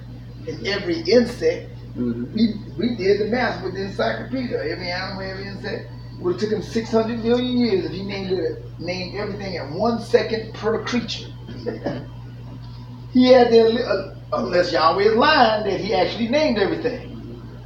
and 0.46 0.66
every 0.66 1.00
insect 1.02 1.68
Mhm. 1.96 2.32
we 2.32 2.54
we 2.78 2.96
did 2.96 3.20
the 3.20 3.26
math 3.26 3.62
with 3.62 3.74
the 3.74 3.82
encyclopedia. 3.82 4.58
Every 4.62 4.90
animal, 4.90 5.22
every 5.22 5.46
insect. 5.46 5.90
Would 6.22 6.34
have 6.34 6.40
took 6.40 6.52
him 6.52 6.62
600 6.62 7.24
million 7.24 7.58
years 7.58 7.84
if 7.84 7.92
he 7.92 8.02
named 8.04 8.30
it, 8.32 8.62
named 8.78 9.16
everything 9.16 9.56
at 9.56 9.70
one 9.70 10.00
second 10.00 10.54
per 10.54 10.84
creature. 10.84 11.28
he 13.12 13.26
had 13.28 13.50
li- 13.50 13.82
uh, 13.82 14.14
unless 14.32 14.72
Yahweh 14.72 15.02
is 15.02 15.14
lying, 15.16 15.64
that 15.64 15.80
he 15.80 15.94
actually 15.94 16.28
named 16.28 16.58
everything. 16.58 17.08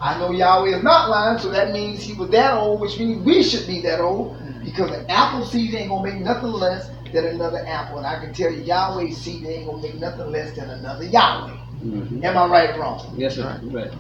I 0.01 0.19
know 0.19 0.31
Yahweh 0.31 0.77
is 0.77 0.83
not 0.83 1.11
lying, 1.11 1.39
so 1.39 1.51
that 1.51 1.73
means 1.73 2.03
he 2.03 2.15
was 2.15 2.31
that 2.31 2.55
old, 2.55 2.81
which 2.81 2.99
means 2.99 3.25
we 3.25 3.43
should 3.43 3.67
be 3.67 3.83
that 3.83 4.01
old, 4.01 4.37
because 4.65 4.91
an 4.91 5.05
apple 5.09 5.45
seed 5.45 5.75
ain't 5.75 5.89
gonna 5.91 6.03
make 6.03 6.21
nothing 6.21 6.53
less 6.53 6.89
than 7.13 7.27
another 7.27 7.65
apple. 7.67 7.99
And 7.99 8.07
I 8.07 8.19
can 8.21 8.33
tell 8.33 8.51
you, 8.51 8.63
Yahweh 8.63 9.11
seed 9.11 9.45
ain't 9.47 9.67
gonna 9.67 9.83
make 9.83 9.97
nothing 9.97 10.31
less 10.31 10.55
than 10.57 10.71
another 10.71 11.05
Yahweh. 11.05 11.57
Mhm. 11.85 12.25
Am 12.25 12.37
I 12.37 12.47
right 12.47 12.71
or 12.77 12.81
wrong? 12.81 13.15
Yes, 13.17 13.37
sir. 13.37 13.61
Right. 13.65 13.91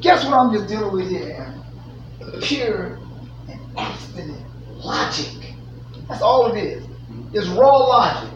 Guess 0.00 0.24
what 0.24 0.34
I'm 0.34 0.52
just 0.52 0.66
dealing 0.68 0.92
with 0.92 1.08
here? 1.08 1.54
Pure 2.42 2.98
abstinent 3.76 4.44
logic. 4.84 5.54
That's 6.08 6.22
all 6.22 6.52
it 6.52 6.58
is. 6.58 6.84
It's 7.32 7.46
raw 7.48 7.76
logic. 7.76 8.30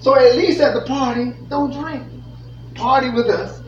So 0.00 0.14
at 0.14 0.36
least 0.36 0.60
at 0.60 0.74
the 0.74 0.82
party, 0.82 1.32
don't 1.48 1.72
drink. 1.72 2.04
Party 2.74 3.10
with 3.10 3.26
us. 3.26 3.60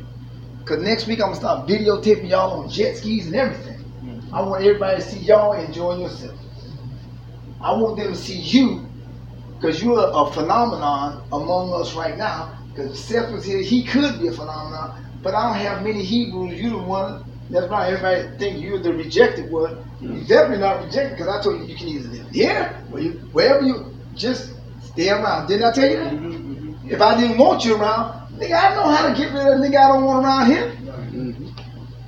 Cause 0.64 0.82
next 0.82 1.06
week 1.06 1.20
I'm 1.20 1.28
gonna 1.28 1.36
start 1.36 1.68
videotaping 1.68 2.28
y'all 2.28 2.60
on 2.60 2.68
jet 2.68 2.96
skis 2.96 3.26
and 3.26 3.34
everything. 3.34 3.84
I 4.32 4.42
want 4.42 4.64
everybody 4.64 5.02
to 5.02 5.08
see 5.08 5.20
y'all 5.20 5.52
enjoying 5.52 6.02
yourself. 6.02 6.38
I 7.60 7.72
want 7.72 7.96
them 7.96 8.12
to 8.12 8.18
see 8.18 8.38
you, 8.38 8.86
because 9.56 9.82
you're 9.82 9.98
a 9.98 10.30
phenomenon 10.32 11.26
among 11.32 11.72
us 11.72 11.94
right 11.94 12.16
now. 12.16 12.54
Because 12.68 12.98
Seth 13.02 13.32
was 13.32 13.44
here, 13.44 13.60
he 13.60 13.82
could 13.82 14.20
be 14.20 14.28
a 14.28 14.32
phenomenon, 14.32 15.04
but 15.22 15.34
I 15.34 15.48
don't 15.48 15.58
have 15.58 15.82
many 15.82 16.04
Hebrews. 16.04 16.60
You're 16.60 16.72
the 16.72 16.78
one. 16.78 17.24
That's 17.50 17.70
why 17.70 17.88
everybody 17.88 18.36
think 18.38 18.60
you're 18.60 18.78
the 18.78 18.92
rejected 18.92 19.50
one. 19.50 19.78
You're 20.00 20.24
definitely 20.26 20.58
not 20.58 20.84
rejected 20.84 21.16
because 21.16 21.28
I 21.28 21.42
told 21.42 21.60
you 21.60 21.66
you 21.66 21.76
can 21.76 21.88
either 21.88 22.08
live 22.08 22.30
here 22.30 22.84
or 22.92 23.00
you 23.00 23.12
wherever 23.32 23.64
you 23.64 23.94
just 24.14 24.52
stay 24.82 25.08
around. 25.10 25.48
Didn't 25.48 25.64
I 25.64 25.72
tell 25.72 25.88
you 25.90 25.96
that? 25.96 26.12
Mhm. 26.12 26.90
If 26.90 27.00
I 27.00 27.18
didn't 27.18 27.38
want 27.38 27.64
you 27.64 27.76
around, 27.76 28.12
nigga, 28.38 28.52
I 28.52 28.74
know 28.74 28.88
how 28.88 29.08
to 29.08 29.14
get 29.14 29.32
rid 29.32 29.46
of 29.46 29.60
a 29.60 29.62
nigga 29.62 29.76
I 29.76 29.88
don't 29.88 30.04
want 30.04 30.24
around 30.24 30.46
here. 30.46 30.72
Mhm. 31.12 31.52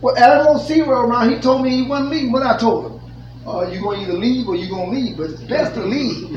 Well, 0.03 0.15
want 0.47 0.63
Zero 0.67 1.01
around. 1.07 1.31
He 1.31 1.39
told 1.41 1.63
me 1.63 1.71
he 1.71 1.83
wasn't 1.89 2.11
leaving. 2.11 2.33
What 2.33 2.43
I 2.43 2.57
told 2.57 2.87
him, 2.87 3.01
uh, 3.47 3.67
you 3.71 3.81
gonna 3.83 4.03
either 4.03 4.15
leave 4.15 4.49
or 4.49 4.57
you're 4.57 4.71
gonna 4.71 4.91
leave, 4.91 5.17
but 5.17 5.31
it's 5.31 5.43
best 5.43 5.75
to 5.75 5.85
leave. 5.85 6.37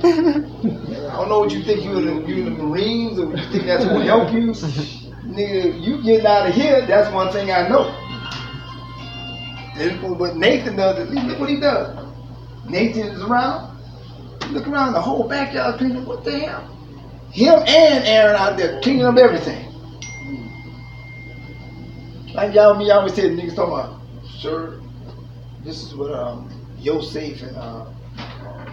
I 0.00 1.16
don't 1.16 1.28
know 1.28 1.40
what 1.40 1.52
you 1.52 1.62
think 1.62 1.84
you 1.84 1.96
in 1.98 2.06
the, 2.06 2.28
you 2.28 2.46
in 2.46 2.56
the 2.56 2.62
Marines 2.62 3.18
or 3.18 3.36
you 3.36 3.50
think 3.50 3.66
that's 3.66 3.84
gonna 3.84 4.04
help 4.04 4.32
you. 4.32 4.54
Nigga, 5.38 5.80
you 5.80 6.02
getting 6.02 6.26
out 6.26 6.48
of 6.48 6.54
here, 6.54 6.84
that's 6.84 7.08
one 7.12 7.30
thing 7.30 7.52
I 7.52 7.68
know. 7.68 7.94
And 9.76 10.18
what 10.18 10.36
Nathan 10.36 10.74
does 10.74 10.98
is 10.98 11.14
look 11.14 11.38
what 11.38 11.48
he 11.48 11.60
does. 11.60 11.96
Nathan 12.68 13.02
is 13.12 13.22
around. 13.22 13.78
Look 14.50 14.66
around 14.66 14.94
the 14.94 15.00
whole 15.00 15.28
backyard 15.28 15.78
cleaning. 15.78 16.04
What 16.06 16.24
the 16.24 16.36
hell? 16.40 16.68
Him 17.30 17.60
and 17.68 18.04
Aaron 18.04 18.34
out 18.34 18.56
there 18.56 18.80
cleaning 18.80 19.04
up 19.04 19.16
everything. 19.16 19.72
Like 22.34 22.52
y'all, 22.52 22.74
me 22.74 22.90
always 22.90 23.14
say, 23.14 23.28
niggas 23.30 23.54
talking 23.54 23.74
about, 23.74 24.00
sir, 24.40 24.80
this 25.62 25.84
is 25.84 25.94
what 25.94 26.12
um, 26.12 26.50
Yosef 26.80 27.42
and 27.42 27.56
uh, 27.56 27.84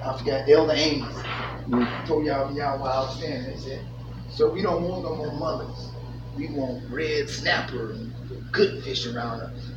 I 0.04 0.18
forgot 0.18 0.50
Elder 0.50 0.74
Ames 0.74 1.24
Mm. 1.68 2.06
told 2.06 2.26
y'all, 2.26 2.56
y'all 2.56 2.80
wild 2.80 3.10
standing. 3.10 3.50
They 3.50 3.58
said, 3.58 3.86
so 4.30 4.52
we 4.52 4.62
don't 4.62 4.84
want 4.84 5.04
no 5.04 5.16
more 5.16 5.34
mothers. 5.34 5.95
We 6.36 6.48
want 6.48 6.84
red 6.90 7.30
snapper 7.30 7.92
and 7.92 8.14
good 8.52 8.84
fish 8.84 9.08
around 9.08 9.42
us. 9.42 9.72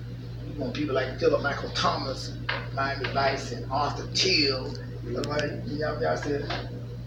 We 0.47 0.59
want 0.59 0.75
people 0.75 0.95
like 0.95 1.19
Philip 1.21 1.43
Michael 1.43 1.71
Thomas, 1.71 2.33
Miami 2.75 3.09
Vice, 3.11 3.53
and 3.53 3.71
Arthur 3.71 4.09
Till. 4.15 4.75
Somebody, 5.13 5.49
y'all, 5.67 6.03
y'all 6.03 6.17
said, 6.17 6.45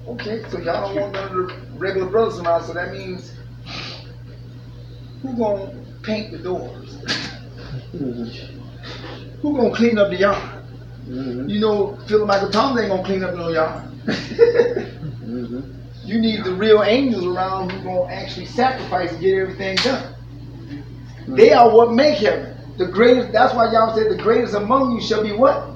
okay, 0.07 0.41
so 0.49 0.59
y'all 0.59 0.87
don't 0.87 1.01
want 1.01 1.13
none 1.13 1.27
of 1.27 1.33
the 1.33 1.55
regular 1.73 2.09
brothers 2.09 2.39
around, 2.39 2.63
so 2.63 2.73
that 2.73 2.93
means 2.93 3.33
who 5.21 5.37
gonna 5.37 5.73
paint 6.01 6.31
the 6.31 6.37
doors? 6.39 6.97
who 9.41 9.57
gonna 9.57 9.75
clean 9.75 9.97
up 9.97 10.09
the 10.09 10.17
yard? 10.17 10.63
Mhm. 11.07 11.49
You 11.49 11.59
know, 11.59 11.97
Philip 12.07 12.27
Michael 12.27 12.49
Thomas 12.51 12.81
ain't 12.81 12.89
gonna 12.91 13.03
clean 13.03 13.23
up 13.23 13.35
no 13.35 13.49
yard. 13.49 13.83
Mhm. 14.07 15.80
You 16.03 16.19
need 16.19 16.43
the 16.43 16.53
real 16.53 16.83
angels 16.83 17.25
around 17.25 17.71
who 17.71 17.83
gonna 17.83 18.11
actually 18.11 18.47
sacrifice 18.47 19.11
and 19.11 19.21
get 19.21 19.35
everything 19.37 19.75
done. 19.77 20.15
They 21.27 21.53
are 21.53 21.69
what 21.73 21.93
make 21.93 22.17
heaven. 22.17 22.55
The 22.77 22.87
greatest. 22.87 23.31
That's 23.31 23.53
why 23.53 23.71
y'all 23.71 23.95
said 23.95 24.11
the 24.11 24.21
greatest 24.21 24.55
among 24.55 24.93
you 24.93 25.01
shall 25.01 25.23
be 25.23 25.31
what? 25.33 25.69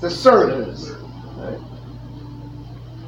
The 0.00 0.10
servants. 0.10 0.90
Right. 1.36 1.58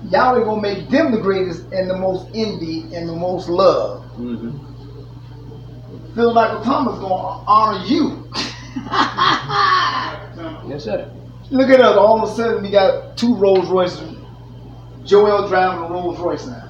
Yahweh 0.08 0.44
gonna 0.44 0.62
make 0.62 0.88
them 0.88 1.10
the 1.12 1.20
greatest 1.20 1.62
and 1.72 1.90
the 1.90 1.96
most 1.96 2.28
envy 2.34 2.82
and 2.94 3.08
the 3.08 3.14
most 3.14 3.48
love. 3.48 4.04
Mhm. 4.16 4.58
Phil 6.14 6.32
Michael 6.32 6.62
Thomas 6.62 6.98
gonna 7.00 7.44
honor 7.46 7.84
you. 7.86 8.28
Yes, 10.68 10.84
sir. 10.84 11.10
Look 11.50 11.68
at 11.68 11.80
us. 11.80 11.96
All 11.96 12.22
of 12.22 12.30
a 12.30 12.32
sudden, 12.34 12.62
we 12.62 12.70
got 12.70 13.16
two 13.16 13.34
Rolls 13.34 13.68
Royces. 13.68 14.16
Joel 15.04 15.48
driving 15.48 15.84
a 15.84 15.88
Rolls 15.88 16.18
Royce 16.18 16.46
now. 16.46 16.66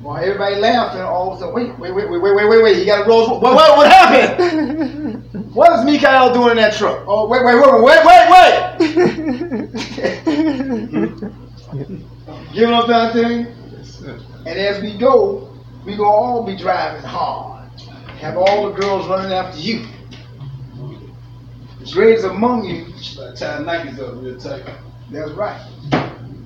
While 0.00 0.16
everybody 0.22 0.56
laughing, 0.56 1.00
all 1.02 1.32
of 1.32 1.36
a 1.38 1.40
sudden, 1.40 1.54
wait, 1.54 1.76
wait, 1.78 1.92
wait, 1.92 2.08
wait, 2.08 2.20
wait, 2.20 2.34
wait, 2.34 2.48
wait, 2.48 2.62
wait. 2.62 2.76
He 2.76 2.84
got 2.84 3.04
a 3.04 3.08
Rolls 3.08 3.28
Royce. 3.28 3.42
What, 3.42 3.54
what, 3.54 3.76
what 3.78 3.90
happened? 3.90 5.24
What 5.54 5.72
is 5.78 5.84
Mikael 5.84 6.32
doing 6.32 6.50
in 6.52 6.56
that 6.58 6.74
truck? 6.74 7.02
Oh, 7.06 7.26
wait, 7.26 7.44
wait, 7.44 7.56
wait, 7.56 7.82
wait, 7.82 8.04
wait, 8.06 8.28
wait. 8.30 9.48
Giving 12.54 12.74
up 12.74 12.86
that 12.86 13.12
thing. 13.12 13.46
And 14.46 14.58
as 14.58 14.80
we 14.80 14.96
go, 14.98 15.52
we 15.84 15.96
gonna 15.96 16.08
all 16.08 16.42
be 16.46 16.56
driving 16.56 17.02
hard. 17.02 17.68
Have 18.20 18.36
all 18.36 18.70
the 18.70 18.80
girls 18.80 19.06
running 19.08 19.32
after 19.32 19.58
you. 19.60 19.86
The 21.80 21.90
greatest 21.92 22.24
among 22.24 22.64
you. 22.64 22.86
Tie 23.36 23.58
Nikes 23.62 23.98
up 24.00 24.22
real 24.22 24.38
tight. 24.38 24.64
That's 25.10 25.30
right. 25.32 25.60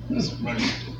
That's 0.09 0.31
what, 0.39 0.59
you 0.59 0.67
told- 0.85 0.92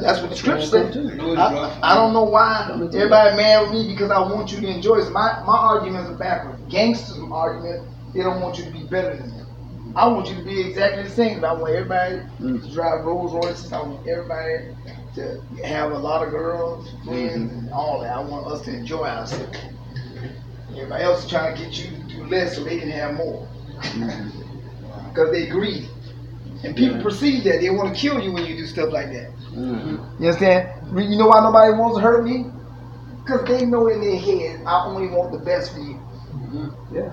that's 0.00 0.20
what 0.20 0.30
the 0.30 0.36
scripture 0.36 0.66
said. 0.66 0.94
I, 1.36 1.52
I 1.82 1.94
don't 1.94 2.12
know 2.12 2.24
why 2.24 2.70
everybody 2.94 3.36
mad 3.36 3.62
with 3.62 3.72
me 3.72 3.88
because 3.88 4.10
I 4.10 4.20
want 4.20 4.52
you 4.52 4.60
to 4.60 4.68
enjoy 4.68 4.98
this. 4.98 5.10
My 5.10 5.36
my 5.44 5.56
arguments 5.56 6.10
are 6.10 6.14
backward. 6.14 6.58
Gangsters 6.68 7.18
argument, 7.30 7.82
they 8.14 8.22
don't 8.22 8.40
want 8.40 8.58
you 8.58 8.64
to 8.64 8.70
be 8.70 8.84
better 8.84 9.16
than 9.16 9.30
them. 9.36 9.48
I 9.96 10.06
want 10.08 10.28
you 10.30 10.36
to 10.36 10.42
be 10.44 10.60
exactly 10.60 11.02
the 11.02 11.10
same. 11.10 11.44
I 11.44 11.52
want 11.52 11.74
everybody 11.74 12.22
to 12.62 12.70
drive 12.72 13.04
Rolls 13.04 13.34
Royces. 13.34 13.72
I 13.72 13.80
want 13.82 14.06
everybody 14.06 14.58
to 15.14 15.42
have 15.64 15.90
a 15.92 15.98
lot 15.98 16.22
of 16.24 16.30
girls, 16.30 16.94
friends, 17.04 17.52
and 17.52 17.68
all 17.70 18.00
that. 18.00 18.14
I 18.14 18.20
want 18.20 18.46
us 18.46 18.62
to 18.62 18.72
enjoy 18.72 19.06
ourselves. 19.06 19.58
Everybody 20.76 21.02
else 21.04 21.24
is 21.24 21.30
trying 21.30 21.54
to 21.56 21.60
get 21.62 21.78
you 21.78 21.90
to 21.90 22.02
do 22.04 22.24
less 22.26 22.54
so 22.54 22.64
they 22.64 22.78
can 22.78 22.90
have 22.90 23.14
more. 23.14 23.48
Because 23.80 25.30
they 25.32 25.46
greedy. 25.46 25.88
And 26.62 26.76
people 26.76 26.98
Yeah. 26.98 27.02
perceive 27.02 27.44
that. 27.44 27.60
They 27.60 27.70
want 27.70 27.94
to 27.94 27.98
kill 28.00 28.20
you 28.20 28.32
when 28.32 28.44
you 28.44 28.56
do 28.56 28.66
stuff 28.66 28.92
like 28.92 29.12
that. 29.12 29.30
Mhm. 29.54 29.98
You 30.20 30.26
understand? 30.28 30.68
You 30.94 31.16
know 31.18 31.28
why 31.28 31.40
nobody 31.40 31.72
wants 31.72 31.96
to 31.96 32.02
hurt 32.02 32.24
me? 32.24 32.46
Because 33.24 33.46
they 33.46 33.64
know 33.64 33.88
in 33.88 34.00
their 34.00 34.18
head, 34.18 34.60
I 34.66 34.84
only 34.86 35.08
want 35.08 35.32
the 35.32 35.38
best 35.38 35.72
for 35.72 35.80
you. 35.80 35.98
Mm-hmm. 36.34 36.94
Yeah. 36.94 37.12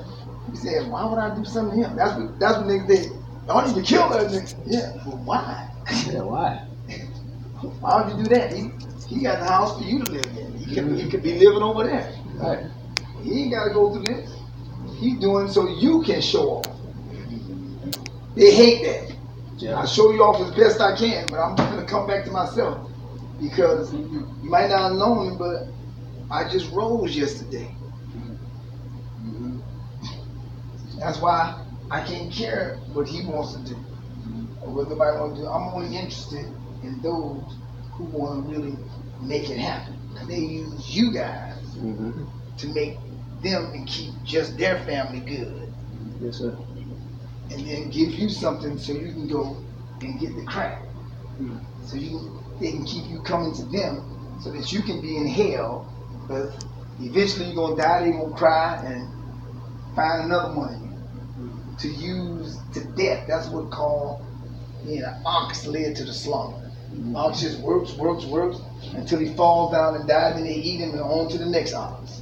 You 0.49 0.55
say, 0.55 0.89
why 0.89 1.05
would 1.05 1.19
I 1.19 1.35
do 1.35 1.45
something 1.45 1.81
to 1.81 1.87
him? 1.89 1.95
That's 1.95 2.17
what 2.17 2.39
that's 2.39 2.57
what 2.57 2.67
niggas 2.67 2.87
did. 2.87 3.11
I 3.49 3.65
need 3.67 3.75
to 3.75 3.81
kill 3.81 4.09
that 4.09 4.27
nigga. 4.31 4.55
Yeah, 4.65 4.91
but 5.05 5.17
why? 5.19 5.69
Yeah. 6.11 6.21
Why? 6.21 6.61
Why 7.79 8.01
would 8.01 8.17
you 8.17 8.23
do 8.23 8.29
that? 8.35 8.53
He, 8.53 8.69
he 9.07 9.23
got 9.23 9.39
the 9.39 9.45
house 9.45 9.77
for 9.79 9.83
you 9.83 10.03
to 10.03 10.11
live 10.11 10.25
in. 10.37 10.57
He 10.59 10.75
could, 10.75 10.75
he 10.75 10.81
mm-hmm. 10.81 11.09
could 11.09 11.23
be 11.23 11.33
living 11.39 11.63
over 11.63 11.83
there. 11.85 12.13
Right. 12.35 12.65
He 13.23 13.43
ain't 13.43 13.51
got 13.51 13.67
to 13.67 13.73
go 13.73 13.91
through 13.93 14.03
this. 14.03 14.36
He's 14.99 15.19
doing 15.19 15.47
so 15.47 15.67
you 15.67 16.01
can 16.03 16.21
show 16.21 16.49
off. 16.57 16.65
They 18.35 18.51
hate 18.53 18.83
that. 18.83 19.77
I 19.77 19.85
show 19.85 20.11
you 20.11 20.23
off 20.23 20.39
as 20.41 20.55
best 20.55 20.79
I 20.81 20.95
can, 20.95 21.25
but 21.27 21.39
I'm 21.39 21.55
gonna 21.55 21.85
come 21.85 22.07
back 22.07 22.25
to 22.25 22.31
myself 22.31 22.89
because 23.41 23.93
you 23.93 24.27
might 24.43 24.69
not 24.69 24.89
have 24.89 24.93
known 24.93 25.33
it, 25.33 25.37
but 25.37 25.67
I 26.31 26.49
just 26.49 26.71
rose 26.71 27.15
yesterday. 27.15 27.73
That's 30.99 31.19
why 31.19 31.63
I 31.91 32.01
can't 32.01 32.31
care 32.31 32.77
what 32.93 33.07
he 33.07 33.25
wants 33.25 33.53
to 33.53 33.59
do 33.63 33.75
or 34.61 34.73
what 34.73 34.89
nobody 34.89 35.17
wants 35.19 35.39
to 35.39 35.45
do. 35.45 35.49
I'm 35.49 35.73
only 35.73 35.95
interested 35.95 36.45
in 36.83 36.99
those 37.01 37.43
who 37.93 38.05
want 38.05 38.45
to 38.45 38.51
really 38.51 38.77
make 39.21 39.49
it 39.49 39.57
happen. 39.57 39.95
They 40.27 40.39
use 40.39 40.95
you 40.95 41.11
guys 41.11 41.63
Mhm. 41.75 42.25
to 42.57 42.67
make 42.73 42.97
them 43.41 43.71
and 43.73 43.87
keep 43.87 44.13
just 44.23 44.57
their 44.57 44.79
family 44.85 45.19
good, 45.19 45.71
Yes, 46.21 46.37
sir. 46.37 46.57
and 47.51 47.67
then 47.67 47.89
give 47.89 48.09
you 48.11 48.29
something 48.29 48.77
so 48.77 48.93
you 48.93 49.11
can 49.11 49.27
go 49.27 49.57
and 50.01 50.19
get 50.19 50.35
the 50.35 50.43
crack. 50.43 50.81
Mm-hmm. 51.39 51.57
So 51.85 51.97
you 51.97 52.43
they 52.59 52.71
can 52.71 52.85
keep 52.85 53.05
you 53.07 53.21
coming 53.21 53.53
to 53.53 53.63
them 53.65 54.39
so 54.41 54.51
that 54.51 54.71
you 54.71 54.81
can 54.81 55.01
be 55.01 55.17
in 55.17 55.27
hell, 55.27 55.91
but 56.27 56.65
eventually 56.99 57.45
you're 57.47 57.55
gonna 57.55 57.75
die. 57.75 58.03
They're 58.03 58.13
gonna 58.13 58.35
cry 58.35 58.83
and 58.85 59.07
find 59.95 60.25
another 60.25 60.55
one 60.55 60.73
of 60.73 60.81
you 60.81 60.87
mm-hmm. 60.87 61.75
to 61.77 61.87
use 61.87 62.57
to 62.73 62.83
death. 62.95 63.27
That's 63.27 63.47
what 63.49 63.69
called 63.71 64.23
being 64.85 65.03
an 65.03 65.21
ox 65.25 65.65
led 65.65 65.95
to 65.97 66.05
the 66.05 66.13
slaughter. 66.13 66.63
Mm-hmm. 66.91 67.15
Ox 67.15 67.41
just 67.41 67.59
works, 67.59 67.93
works, 67.93 68.25
works 68.25 68.57
until 68.93 69.19
he 69.19 69.33
falls 69.35 69.73
down 69.73 69.95
and 69.95 70.07
dies, 70.07 70.37
and 70.37 70.45
they 70.45 70.53
eat 70.53 70.79
him 70.79 70.91
and 70.91 71.01
on 71.01 71.29
to 71.29 71.37
the 71.37 71.45
next 71.45 71.73
ox. 71.73 72.21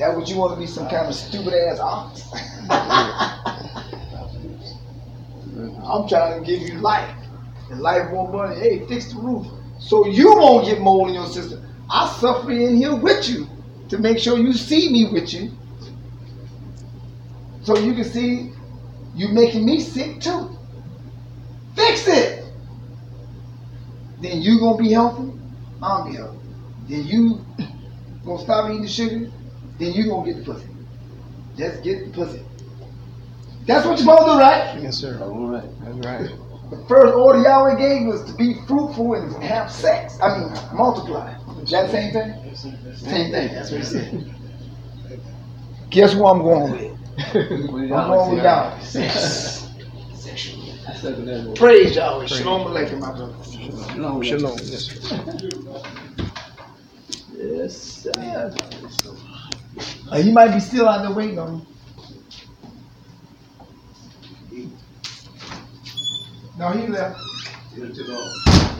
That 0.00 0.16
what 0.16 0.30
you 0.30 0.38
want 0.38 0.54
to 0.54 0.58
be 0.58 0.66
some 0.66 0.88
kind 0.88 1.08
of 1.08 1.14
stupid 1.14 1.52
ass 1.52 1.78
ox? 1.78 2.22
I'm 5.84 6.08
trying 6.08 6.42
to 6.42 6.46
give 6.46 6.62
you 6.62 6.78
life. 6.78 7.14
And 7.70 7.82
life 7.82 8.10
more 8.10 8.32
money. 8.32 8.58
Hey, 8.58 8.86
fix 8.86 9.12
the 9.12 9.20
roof. 9.20 9.46
So 9.78 10.06
you 10.06 10.30
won't 10.30 10.64
get 10.64 10.80
mold 10.80 11.08
in 11.08 11.16
your 11.16 11.26
system. 11.26 11.62
I 11.90 12.08
suffer 12.18 12.50
in 12.50 12.76
here 12.76 12.94
with 12.96 13.28
you 13.28 13.46
to 13.90 13.98
make 13.98 14.18
sure 14.18 14.38
you 14.38 14.54
see 14.54 14.90
me 14.90 15.10
with 15.12 15.34
you. 15.34 15.52
So 17.64 17.76
you 17.76 17.92
can 17.92 18.04
see 18.04 18.54
you 19.14 19.28
making 19.28 19.66
me 19.66 19.80
sick 19.80 20.18
too. 20.22 20.56
Fix 21.76 22.08
it. 22.08 22.46
Then 24.22 24.40
you 24.40 24.60
gonna 24.60 24.78
be 24.78 24.92
healthy. 24.92 25.30
I'll 25.82 26.08
be 26.08 26.16
healthy. 26.16 26.38
Then 26.88 27.04
you 27.04 27.44
gonna 28.24 28.42
stop 28.42 28.70
eating 28.70 28.80
the 28.80 28.88
sugar. 28.88 29.30
Then 29.80 29.92
you're 29.94 30.08
gonna 30.08 30.30
get 30.30 30.44
the 30.44 30.52
pussy. 30.52 30.68
Just 31.56 31.82
get 31.82 32.04
the 32.04 32.12
pussy. 32.12 32.42
That's 33.66 33.86
what 33.86 33.98
you're 33.98 34.04
supposed 34.04 34.26
to 34.26 34.32
do, 34.32 34.38
right? 34.38 34.78
Yes, 34.82 34.98
sir. 34.98 35.18
All 35.22 35.48
right. 35.48 35.64
That's 35.80 35.96
right. 36.06 36.30
The 36.70 36.84
first 36.86 37.14
order 37.14 37.40
Yahweh 37.42 37.76
gave 37.76 38.06
was 38.06 38.22
to 38.24 38.34
be 38.34 38.54
fruitful 38.68 39.14
and 39.14 39.42
have 39.42 39.72
sex. 39.72 40.18
I 40.22 40.38
mean, 40.38 40.52
multiply. 40.74 41.34
Is 41.62 41.70
that 41.70 41.86
the 41.86 41.92
same 41.92 42.12
thing? 42.12 42.54
Same 42.96 43.30
thing. 43.32 43.54
That's 43.54 43.70
what 43.70 43.80
he 43.80 43.86
said. 43.86 44.34
Guess 45.88 46.12
who 46.12 46.26
I'm 46.26 46.42
going 46.42 46.72
with? 46.72 46.98
I'm 47.34 47.66
going 47.88 48.34
with 48.34 48.44
Yahweh. 48.44 48.76
I 48.76 48.80
second 50.94 51.24
that 51.26 51.46
one. 51.46 51.54
Praise 51.54 51.96
Yahweh. 51.96 52.26
Shalom 52.26 52.66
Aleichem, 52.68 53.00
my 53.00 53.12
brother. 53.12 53.34
Shalom. 53.44 54.22
Shalom. 54.22 54.58
Yes, 57.38 57.74
sir. 57.74 58.12
Yes, 58.20 59.06
Uh, 60.10 60.16
he 60.22 60.32
might 60.32 60.52
be 60.52 60.60
still 60.60 60.88
out 60.88 61.02
there 61.02 61.14
waiting 61.14 61.38
on 61.38 61.66
you. 64.52 64.70
No, 66.58 66.70
he 66.70 66.86
left. 66.88 67.18
Get 67.74 67.84
it 67.84 67.94
to 67.94 68.04
the 68.04 68.79